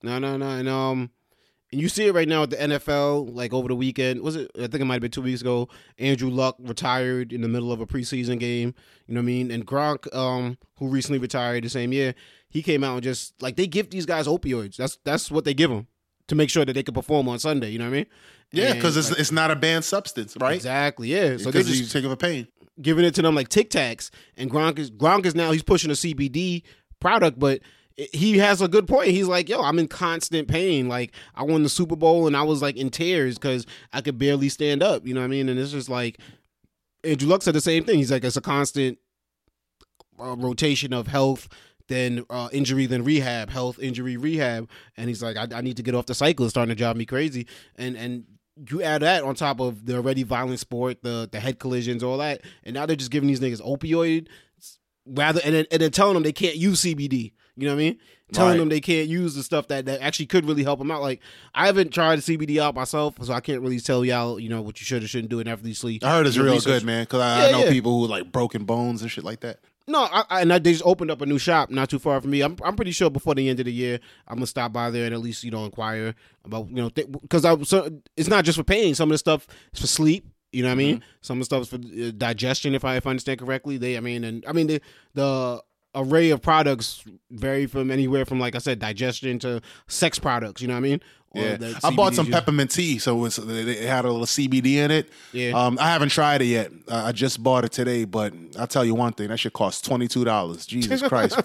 [0.02, 0.50] No, no, no.
[0.50, 1.10] And um
[1.72, 4.20] and you see it right now at the NFL, like over the weekend.
[4.20, 5.68] Was it I think it might have been two weeks ago.
[5.98, 8.74] Andrew Luck retired in the middle of a preseason game.
[9.06, 9.50] You know what I mean?
[9.52, 12.14] And Gronk, um, who recently retired the same year,
[12.48, 14.76] he came out and just like they give these guys opioids.
[14.76, 15.86] That's that's what they give them
[16.28, 17.70] to make sure that they can perform on Sunday.
[17.70, 18.06] You know what I mean?
[18.52, 20.54] Yeah, because it's like, it's not a banned substance, right?
[20.54, 21.08] exactly.
[21.08, 21.36] Yeah.
[21.36, 22.48] So they just take of a pain.
[22.80, 25.90] giving it to them like Tic Tacs, and Gronk is Gronk is now he's pushing
[25.90, 26.62] a CBD
[27.00, 27.60] product, but
[27.96, 29.08] he has a good point.
[29.08, 30.88] He's like, "Yo, I'm in constant pain.
[30.88, 34.18] Like I won the Super Bowl and I was like in tears because I could
[34.18, 35.06] barely stand up.
[35.06, 35.48] You know what I mean?
[35.48, 36.18] And it's just like
[37.04, 37.98] Andrew Luck said the same thing.
[37.98, 38.98] He's like, it's a constant
[40.20, 41.48] uh, rotation of health."
[41.88, 45.82] Then uh, injury, then rehab, health, injury, rehab, and he's like, I, I need to
[45.82, 46.44] get off the cycle.
[46.44, 47.46] It's starting to drive me crazy.
[47.76, 48.24] And and
[48.70, 52.18] you add that on top of the already violent sport, the the head collisions, all
[52.18, 54.28] that, and now they're just giving these niggas opioid
[55.06, 57.32] rather, and then, and then telling them they can't use CBD.
[57.56, 57.98] You know what I mean?
[58.32, 58.58] Telling Right.
[58.58, 61.00] them they can't use the stuff that, that actually could really help them out.
[61.00, 61.20] Like
[61.54, 64.80] I haven't tried CBD out myself, so I can't really tell y'all, you know, what
[64.80, 66.02] you should or shouldn't do you sleep.
[66.04, 66.64] I heard it's real research.
[66.64, 67.04] good, man.
[67.04, 67.70] Because I, I know yeah.
[67.70, 69.60] people who like broken bones and shit like that.
[69.88, 72.20] No, I, I, and I, they just opened up a new shop not too far
[72.20, 72.40] from me.
[72.40, 75.04] I'm I'm pretty sure before the end of the year, I'm gonna stop by there
[75.04, 76.14] and at least you know inquire
[76.44, 78.96] about you know because I so it's not just for pain.
[78.96, 80.26] Some of the stuff is for sleep.
[80.52, 81.04] You know what I mean?
[81.20, 83.76] Some of the stuff is for uh, digestion, if I if I understand correctly.
[83.76, 84.80] They, I mean, and I mean the
[85.14, 85.62] the
[85.96, 90.62] array of products vary from anywhere from like I said, digestion to sex products.
[90.62, 91.00] You know what I mean?
[91.34, 95.10] Yeah, I bought some peppermint tea, so it's, it had a little CBD in it.
[95.32, 95.50] Yeah.
[95.50, 96.72] Um, I haven't tried it yet.
[96.88, 100.08] I just bought it today, but I'll tell you one thing: that shit cost twenty
[100.08, 100.66] two dollars.
[100.66, 101.38] Jesus Christ,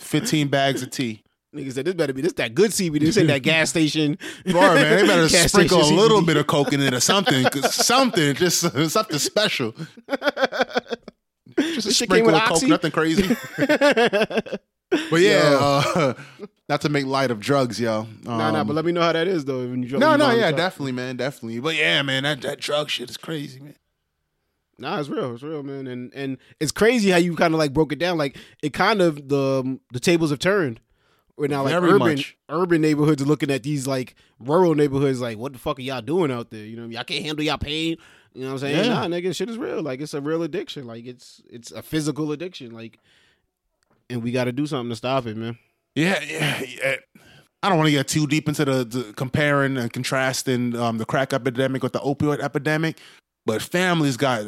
[0.00, 1.22] fifteen bags of tea.
[1.54, 3.00] Niggas said this better be this that good CBD.
[3.00, 4.18] This ain't that gas station.
[4.46, 8.34] Boy, man, they better sprinkle a little bit of coke in it or something, something,
[8.34, 9.74] just something special.
[11.58, 12.66] Just a This shit came sprinkle with of coke, Oxy?
[12.68, 13.36] nothing crazy.
[15.10, 16.14] But yeah, uh,
[16.68, 18.06] not to make light of drugs, yo.
[18.22, 19.66] Nah, nah, Um, but let me know how that is though.
[19.66, 21.58] When you no, you no, yeah, definitely, man, definitely.
[21.58, 23.74] But yeah, man, that, that drug shit is crazy, man.
[24.78, 25.34] Nah, it's real.
[25.34, 25.86] It's real, man.
[25.88, 28.16] And and it's crazy how you kind of like broke it down.
[28.16, 30.80] Like it kind of the the tables have turned.
[31.34, 32.36] Where now like Very urban much.
[32.48, 36.00] urban neighborhoods are looking at these like rural neighborhoods like what the fuck are y'all
[36.00, 36.64] doing out there?
[36.64, 37.96] You know, y'all can't handle y'all pain.
[38.34, 38.84] You know what I'm saying?
[38.84, 38.94] Yeah.
[38.94, 39.82] Nah, nigga, shit is real.
[39.82, 40.86] Like it's a real addiction.
[40.86, 42.72] Like it's it's a physical addiction.
[42.72, 42.98] Like
[44.10, 45.58] and we got to do something to stop it, man.
[45.94, 46.62] Yeah, yeah.
[46.62, 46.96] yeah.
[47.62, 51.06] I don't want to get too deep into the, the comparing and contrasting um, the
[51.06, 52.98] crack epidemic with the opioid epidemic,
[53.44, 54.42] but families got.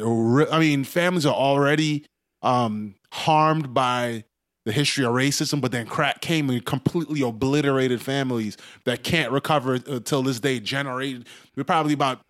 [0.51, 2.05] I mean, families are already
[2.41, 4.23] um, harmed by
[4.65, 8.55] the history of racism, but then crack came and completely obliterated families
[8.85, 10.59] that can't recover until this day.
[10.59, 12.21] Generated, we're probably about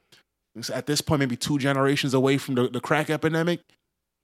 [0.74, 3.62] at this point maybe two generations away from the, the crack epidemic,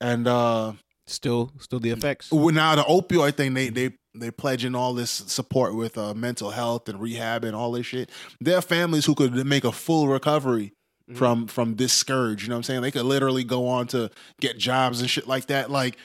[0.01, 0.73] and uh,
[1.07, 2.31] Still still the effects.
[2.31, 6.49] well, now the opioid thing, they they they pledging all this support with uh, mental
[6.49, 8.09] health and rehab and all this shit.
[8.41, 10.73] There are families who could make a full recovery
[11.07, 11.19] Mm-hmm.
[11.19, 12.41] from from this scourge.
[12.41, 12.81] You know what I'm saying?
[12.81, 14.09] They could literally go on to
[14.41, 15.69] get jobs and shit like that.
[15.69, 15.97] Like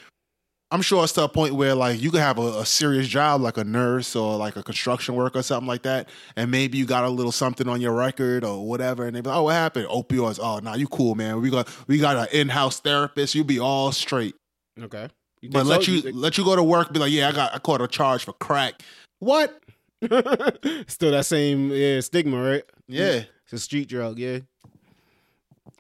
[0.73, 3.41] I'm sure it's to a point where like you could have a, a serious job
[3.41, 6.87] like a nurse or like a construction worker or something like that, and maybe you
[6.87, 9.55] got a little something on your record or whatever, and they be like, "Oh, what
[9.55, 9.89] happened?
[9.89, 10.39] Opioids?
[10.41, 11.41] Oh, nah, you cool, man.
[11.41, 13.35] We got we got an in-house therapist.
[13.35, 14.37] You'll be all straight."
[14.81, 15.09] Okay.
[15.41, 15.91] You But let so?
[15.91, 18.25] you let you go to work, be like, "Yeah, I got I caught a charge
[18.25, 18.83] for crack."
[19.19, 19.61] What?
[20.03, 22.63] Still that same yeah, stigma, right?
[22.87, 23.25] Yeah.
[23.45, 24.39] It's a street drug, yeah.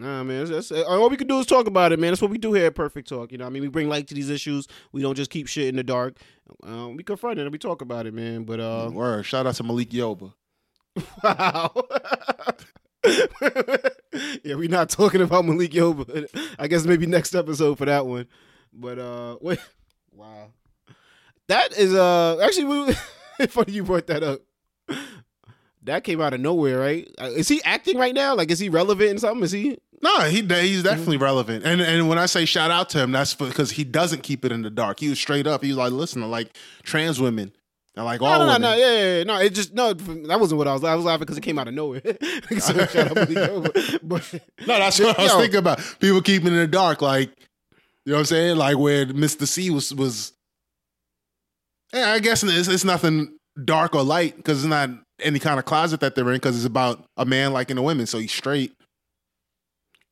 [0.00, 0.46] Nah, man.
[0.46, 2.12] That's, that's, all we can do is talk about it, man.
[2.12, 3.32] That's what we do here at Perfect Talk.
[3.32, 4.66] You know, what I mean, we bring light to these issues.
[4.92, 6.16] We don't just keep shit in the dark.
[6.62, 8.44] Um, we confront it and we talk about it, man.
[8.44, 9.26] But uh, Word.
[9.26, 10.32] Shout out to Malik Yoba.
[11.22, 11.72] wow.
[14.42, 16.26] yeah, we're not talking about Malik Yoba.
[16.58, 18.26] I guess maybe next episode for that one.
[18.72, 19.58] But uh, wait,
[20.12, 20.52] wow,
[21.48, 24.40] that is uh actually we, funny you brought that up.
[25.84, 27.08] That came out of nowhere, right?
[27.18, 28.34] Uh, Is he acting right now?
[28.34, 29.42] Like, is he relevant in something?
[29.42, 29.78] Is he?
[30.02, 31.24] No, he he's definitely Mm-hmm.
[31.24, 31.64] relevant.
[31.64, 34.52] And and when I say shout out to him, that's because he doesn't keep it
[34.52, 35.00] in the dark.
[35.00, 35.62] He was straight up.
[35.62, 37.52] He was like, listen, like trans women,
[37.96, 38.62] and like all No, no, no, women.
[38.62, 39.24] no, yeah, yeah, yeah.
[39.24, 39.38] no.
[39.40, 39.92] It just no.
[39.92, 40.84] That wasn't what I was.
[40.84, 42.00] I was laughing because it came out of nowhere.
[42.58, 43.28] so shout out
[44.02, 44.32] But
[44.66, 45.38] No, that's what I was Yo.
[45.40, 45.80] thinking about.
[46.00, 47.28] People keeping it in the dark, like
[48.06, 50.32] you know what I'm saying, like where Mister Cee was was.
[51.92, 54.90] Yeah, I guess it's, it's nothing dark or light because it's not
[55.20, 58.06] any kind of closet that they're in because it's about a man liking a woman,
[58.06, 58.72] so he's straight.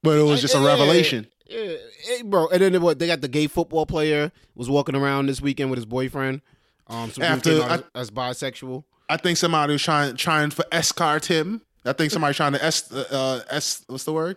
[0.03, 1.27] But it was just a Yeah, revelation.
[1.47, 2.49] Yeah, hey, bro.
[2.49, 2.99] And then what?
[2.99, 6.43] They got the gay football player was walking around this weekend with his boyfriend.
[6.87, 8.85] Um, dude After- I- as, as bisexual.
[9.11, 11.63] I think somebody was trying trying for escort him.
[11.85, 14.37] I think somebody trying to s uh, es what's the word?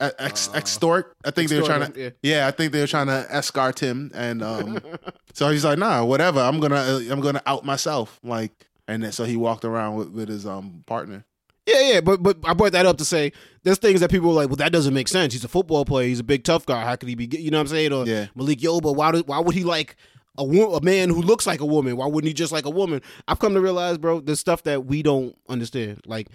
[0.00, 1.16] Ex, Uh, extort.
[1.24, 2.00] I think they were trying to.
[2.00, 2.10] Yeah.
[2.22, 4.78] Yeah, I think they were trying to escort him, and um,
[5.32, 6.40] so he's like, "Nah, whatever.
[6.40, 8.52] I'm gonna, uh, I'm gonna out myself." Like,
[8.88, 11.24] and then so he walked around with, with his um partner.
[11.66, 13.32] Yeah, yeah, but but I brought that up to say
[13.62, 15.32] there's things that people are like, well, that doesn't make sense.
[15.32, 16.08] He's a football player.
[16.08, 16.84] He's a big tough guy.
[16.84, 17.26] How could he be?
[17.38, 17.92] You know what I'm saying?
[17.92, 18.26] Or Yeah.
[18.34, 18.94] Malik Yoba.
[18.94, 19.12] Why?
[19.12, 19.94] Do, why would he like
[20.36, 21.96] a wo- a man who looks like a woman?
[21.96, 23.00] Why wouldn't he just like a woman?
[23.28, 26.02] I've come to realize, bro, there's stuff that we don't understand.
[26.04, 26.28] Like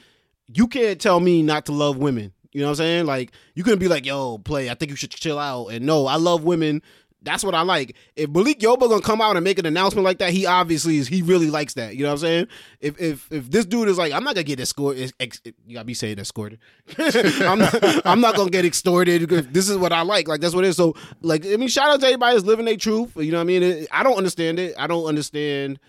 [0.47, 2.31] you can't tell me not to love women.
[2.53, 3.05] You know what I'm saying?
[3.05, 4.69] Like you couldn't be like, yo, play.
[4.69, 5.67] I think you should chill out.
[5.67, 6.81] And no, I love women.
[7.23, 7.95] That's what I like.
[8.15, 11.07] If Malik Yoba gonna come out and make an announcement like that, he obviously is.
[11.07, 11.95] He really likes that.
[11.95, 12.47] You know what I'm saying?
[12.79, 15.11] If if if this dude is like, I'm not gonna get escorted.
[15.19, 16.59] Ex, you gotta be saying escorted.
[16.97, 18.05] I'm not.
[18.05, 19.27] I'm not gonna get extorted.
[19.29, 20.27] This is what I like.
[20.27, 20.77] Like that's what it is.
[20.77, 23.13] So like, I mean, shout out to everybody that's living their truth.
[23.17, 23.63] You know what I mean?
[23.63, 24.75] It- I don't understand it.
[24.77, 25.79] I don't understand,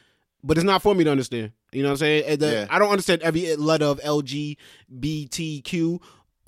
[0.43, 1.53] but it's not for me to understand.
[1.73, 2.39] You know what I'm saying?
[2.39, 2.67] The- Yeah.
[2.71, 6.01] I don't understand every eh, letter of LGBTQ.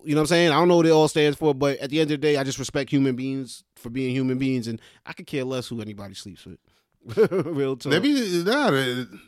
[0.05, 0.51] You know what I'm saying?
[0.51, 2.37] I don't know what it all stands for, but at the end of the day,
[2.37, 5.81] I just respect human beings for being human beings, and I could care less who
[5.81, 6.59] anybody sleeps with.
[7.47, 7.91] Real talk.
[7.91, 8.71] Maybe be nah,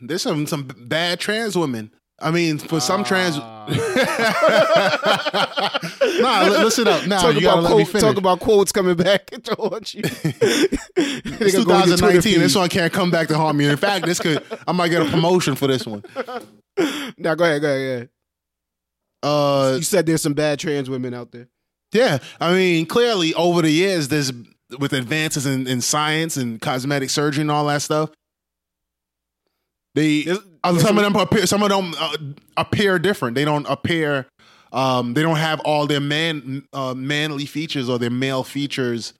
[0.01, 1.91] there's some some bad trans women.
[2.19, 3.37] I mean, for some trans.
[3.39, 3.65] Ah.
[6.21, 7.05] nah, li- listen up.
[7.07, 8.03] Nah, talk you gotta about let me finish.
[8.03, 10.01] talk about quotes coming back to haunt you.
[10.05, 12.39] It's 2019.
[12.39, 13.67] This one can't come back to haunt me.
[13.67, 16.03] In fact, this could I might get a promotion for this one.
[17.17, 18.09] Now go ahead, go ahead, go
[19.23, 19.73] Uh.
[19.77, 21.47] You said there's some bad trans women out there.
[21.93, 24.31] Yeah, I mean, clearly over the years, there's
[24.79, 28.09] with advances in, in science and cosmetic surgery and all that stuff.
[29.95, 32.17] They There's- uh, there's some of them appear, some of them uh,
[32.57, 33.35] appear different.
[33.35, 34.25] They don't appear.
[34.71, 39.13] Um, they don't have all their man uh, manly features or their male features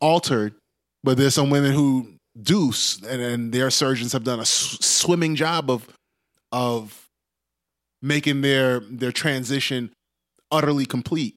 [0.00, 0.54] altered.
[1.04, 2.72] But there's some women who do,
[3.08, 5.88] and, and their surgeons have done a s- swimming job of
[6.52, 7.03] of
[8.04, 9.90] making their their transition
[10.52, 11.34] utterly complete.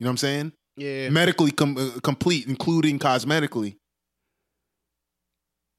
[0.00, 0.52] You know what I'm saying?
[0.76, 1.10] Yeah.
[1.10, 3.76] Medically com- uh, complete, including cosmetically.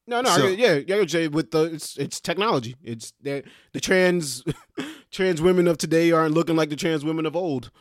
[0.07, 0.95] No, no, So- I- yeah, yeah.
[0.95, 2.76] I would say with the it's it's technology.
[2.84, 3.43] It's the
[3.74, 4.43] the trans
[5.11, 7.72] trans women of today aren't looking like the trans women of old.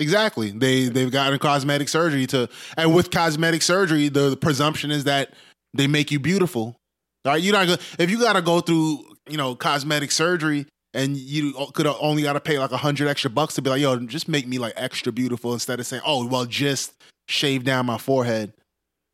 [0.00, 0.50] Exactly.
[0.50, 5.34] They they've gotten cosmetic surgery to, and with cosmetic surgery, the, the presumption is that
[5.74, 6.76] they make you beautiful.
[7.24, 10.66] All right, you're not gonna if you got to go through you know cosmetic surgery
[10.94, 13.80] and you could only got to pay like a hundred extra bucks to be like,
[13.80, 16.94] yo, just make me like extra beautiful instead of saying, oh, well, just
[17.28, 18.52] shave down my forehead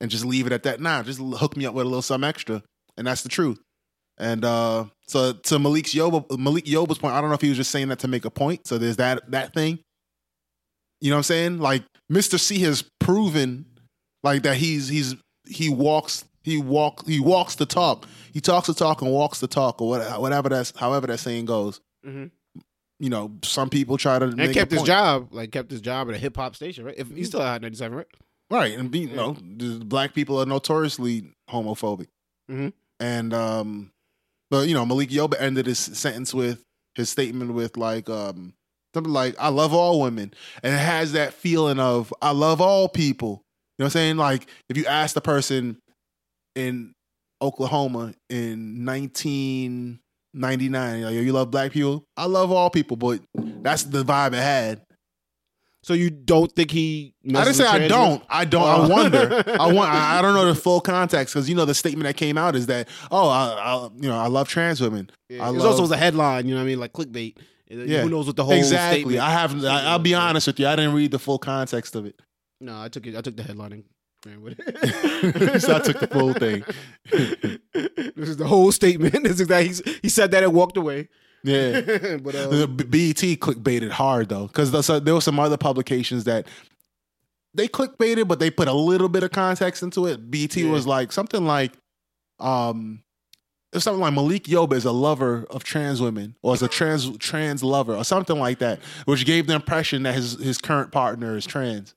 [0.01, 0.81] and just leave it at that.
[0.81, 2.62] Nah, just hook me up with a little something extra,
[2.97, 3.59] and that's the truth.
[4.18, 7.57] And uh, so to Malik's Yoba, Malik Yoba's point, I don't know if he was
[7.57, 8.66] just saying that to make a point.
[8.66, 9.81] So there's that that thing.
[11.01, 11.59] You know what I'm saying?
[11.59, 13.66] Like Mister Cee has proven
[14.22, 15.16] like that he's he's
[15.49, 18.07] he walks he walk he walks the talk.
[18.33, 19.89] He talks the talk and walks the talk or
[20.21, 21.81] whatever that's however that saying goes.
[22.07, 22.31] Mhm.
[23.01, 26.09] You know, some people try to And make kept his job, like kept his job
[26.09, 26.95] at a hip hop station, right?
[26.97, 28.07] If he's still at ninety seven, right?
[28.51, 32.09] Right, and be, you know, the black people are notoriously homophobic.
[32.51, 32.73] Mhm.
[33.01, 33.91] And um
[34.51, 36.63] but you know, Malik Yoba ended his sentence with
[36.95, 38.55] his statement with like um
[38.95, 40.33] something like I love all women.
[40.63, 43.43] And it has that feeling of I love all people.
[43.79, 44.17] You know what I'm saying?
[44.19, 45.79] Like if you ask the person
[46.55, 46.95] in
[47.41, 51.03] Oklahoma in 1999.
[51.03, 52.05] Like, you love black people.
[52.17, 54.83] I love all people, but that's the vibe it had.
[55.85, 57.13] So you don't think he?
[57.29, 58.25] I didn't say I don't.
[58.31, 58.63] I don't.
[58.63, 58.85] Oh.
[58.85, 59.45] I wonder.
[59.61, 59.91] I want.
[59.91, 62.57] I, I don't know the full context because you know the statement that came out
[62.57, 65.11] is that oh, I, I you know I love trans women.
[65.29, 66.49] Yeah, I it was love- also was a headline.
[66.49, 66.81] You know what I mean?
[66.81, 67.37] Like clickbait.
[67.71, 68.01] Uh, yeah.
[68.01, 69.01] Who knows what the whole exactly.
[69.01, 69.21] statement?
[69.21, 69.63] I have.
[69.63, 70.67] I, I'll be honest with you.
[70.67, 72.19] I didn't read the full context of it.
[72.63, 73.15] No, I took it.
[73.15, 73.85] I took the headline and
[74.27, 75.61] ran with it.
[75.62, 76.64] So I took the full thing.
[78.16, 79.14] this is the whole statement.
[79.25, 81.09] This is that he, he said that and walked away.
[81.43, 81.81] Yeah.
[82.22, 84.70] but The uh, BET clickbaited hard though, because
[85.03, 86.47] there were some other publications that
[87.55, 90.31] they clickbaited, but they put a little bit of context into it.
[90.31, 90.70] BET Yeah.
[90.70, 91.72] was like something like,
[92.41, 93.03] um,
[93.72, 96.68] it was something like Malik Yoba is a lover of trans women, or is a
[96.68, 100.93] trans trans lover, or something like that, which gave the impression that his his current
[100.93, 101.95] partner is trans.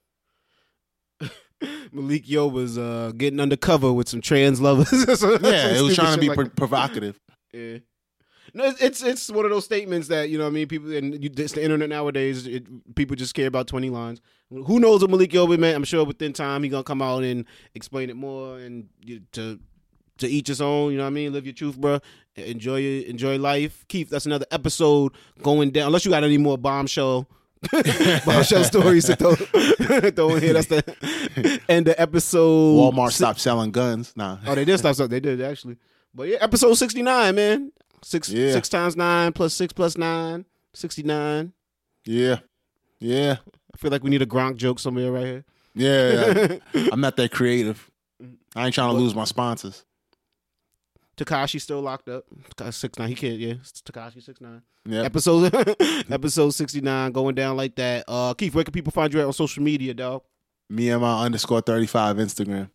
[1.92, 4.90] Malik Yo was uh, getting undercover with some trans lovers.
[5.20, 7.20] So- Yeah, it was trying to be like pro- provocative.
[7.54, 7.78] Yeah.
[8.54, 10.92] No, it's, it's it's one of those statements that you know what I mean people
[10.94, 12.46] and you, it's the internet nowadays.
[12.48, 14.22] It, people just care about twenty lines.
[14.50, 15.76] Who knows what Malik Yoba meant?
[15.76, 17.46] I'm sure within time he gonna come out and
[17.76, 19.60] explain it more and you, to
[20.20, 20.92] to each his own.
[20.92, 21.34] You know what I mean?
[21.34, 22.00] Live your truth, bro.
[22.36, 23.86] Enjoy your enjoy life.
[23.88, 25.88] Keith, that's another episode going down.
[25.88, 27.28] Unless you got any more bombshell.
[28.26, 29.36] bombshell stories to throw,
[30.12, 30.54] throw in here.
[30.54, 32.78] That's the end of episode.
[32.94, 34.14] Walmart si- stopped selling guns.
[34.16, 35.10] Nah, Oh, they did stop something.
[35.12, 35.78] They did actually.
[36.14, 37.72] But yeah, episode sixty nine, man.
[38.04, 38.52] Six Yeah.
[38.54, 40.46] six times nine plus six plus nine.
[40.74, 41.54] 69.
[42.06, 42.38] yeah,
[43.00, 43.38] yeah,
[43.74, 45.46] I feel like we need a Gronk joke somewhere right here.
[45.74, 46.58] yeah.
[46.92, 47.90] I'm not that creative.
[48.56, 49.84] I ain't trying to lose my sponsors.
[51.18, 52.26] Tekashi still locked up.
[52.72, 53.10] Six nine.
[53.10, 53.40] He can't.
[53.40, 54.62] Yeah, Tekashi six nine.
[54.86, 55.02] Yeah.
[55.02, 55.54] Episode
[56.10, 58.06] episode sixty nine going down like that.
[58.08, 60.22] Uh, Keith, where can people find you at on social media, dog?
[60.70, 62.70] Me and my underscore 35 Instagram.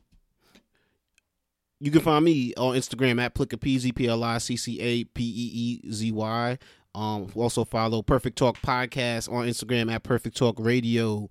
[1.79, 5.23] You can find me on Instagram at Pliccapeezy, P L I C C A P
[5.25, 6.59] E E Z Y.
[6.95, 11.29] Um, also follow Perfect Talk Podcast on Instagram at Perfect Talk Radio.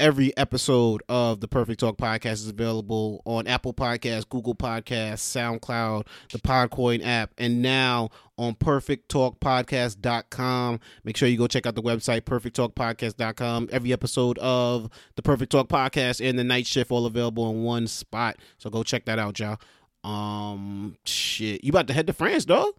[0.00, 6.06] Every episode of the Perfect Talk Podcast is available on Apple Podcasts, Google Podcasts, SoundCloud,
[6.32, 10.80] the Podcoin app, and now on perfecttalkpodcast.com.
[11.04, 13.68] Make sure you go check out the website, perfecttalkpodcast.com.
[13.70, 17.86] Every episode of the Perfect Talk Podcast and the Night Shift all available in one
[17.86, 18.38] spot.
[18.56, 19.58] So go check that out, y'all.
[20.02, 22.72] Um, shit, you about to head to France, dog?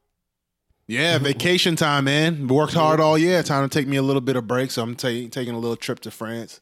[0.87, 2.47] Yeah, vacation time, man.
[2.47, 3.43] Worked hard all year.
[3.43, 5.77] Time to take me a little bit of break, so I'm ta- taking a little
[5.77, 6.61] trip to France.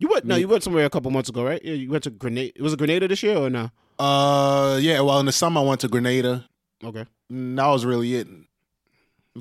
[0.00, 1.62] You went no, you went somewhere a couple months ago, right?
[1.62, 2.52] Yeah, you went to Grenada.
[2.56, 3.70] It was it Grenada this year or no?
[3.98, 5.00] Uh, yeah.
[5.02, 6.48] Well, in the summer I went to Grenada.
[6.82, 7.04] Okay.
[7.30, 8.26] Mm, That was really it.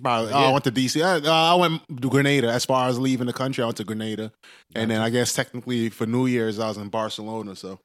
[0.04, 0.32] Probably.
[0.34, 0.48] oh, Yeah.
[0.48, 1.02] I went to DC.
[1.04, 2.52] I, uh, I went to Grenada.
[2.52, 4.32] As far as leaving the country, I went to Grenada,
[4.76, 7.56] and then I guess technically for New Year's I was in Barcelona.
[7.56, 7.80] So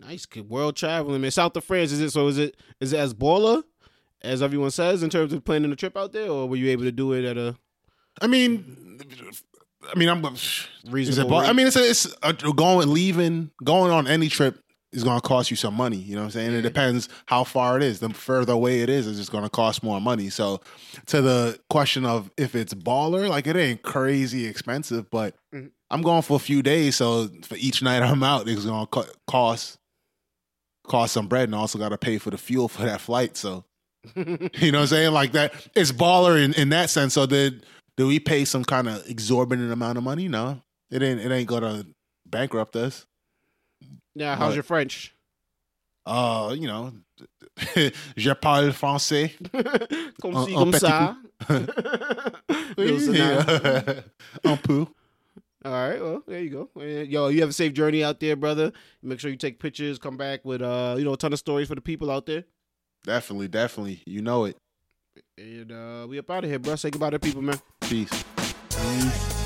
[0.00, 0.48] Nice kid.
[0.48, 1.30] World traveling, man.
[1.30, 3.62] South of France, is it so is it is it as baller
[4.22, 6.84] as everyone says in terms of planning a trip out there, or were you able
[6.84, 7.54] to do it at a
[8.20, 8.98] I mean,
[9.94, 10.24] I mean, I'm.
[10.88, 14.58] Reasonable bar- I mean, it's a, it's a, going leaving going on any trip
[14.92, 15.96] is going to cost you some money.
[15.98, 16.54] You know what I'm saying?
[16.54, 18.00] It depends how far it is.
[18.00, 20.30] The further away it is, it's just going to cost more money.
[20.30, 20.60] So,
[21.06, 25.70] to the question of if it's baller, like it ain't crazy expensive, but Mhm.
[25.90, 26.96] I'm going for a few days.
[26.96, 29.78] So for each night I'm out, it's going to co- cost
[30.86, 33.36] cost some bread, and I also got to pay for the fuel for that flight.
[33.36, 33.64] So.
[34.16, 34.24] You
[34.72, 35.12] know what I'm saying?
[35.12, 35.52] Like that.
[35.74, 37.14] It's baller in, in that sense.
[37.14, 37.26] So
[37.98, 40.28] did do we pay some kind of exorbitant amount of money?
[40.28, 40.62] No.
[40.90, 41.84] It ain't it ain't gonna
[42.24, 43.06] bankrupt us.
[44.14, 44.54] yeah, how's What?
[44.54, 45.14] your French?
[46.06, 46.92] Uh, you know,
[48.16, 49.32] je parle français.
[50.22, 51.16] comme ci, un comme ça.
[52.78, 54.02] Yo, so now-
[54.44, 54.86] Un peu.
[55.64, 56.80] All right, well, there you go.
[56.82, 58.72] Yo, you have a safe journey out there, brother.
[59.02, 61.68] Make sure you take pictures, come back with uh, you know, a ton of stories
[61.68, 62.44] for the people out there.
[63.04, 64.02] Definitely, definitely.
[64.06, 64.56] You know it.
[65.36, 66.76] And uh we up out of here, bro.
[66.76, 67.60] Say goodbye to the people, man.
[67.88, 68.22] Peace.
[68.68, 69.37] Peace.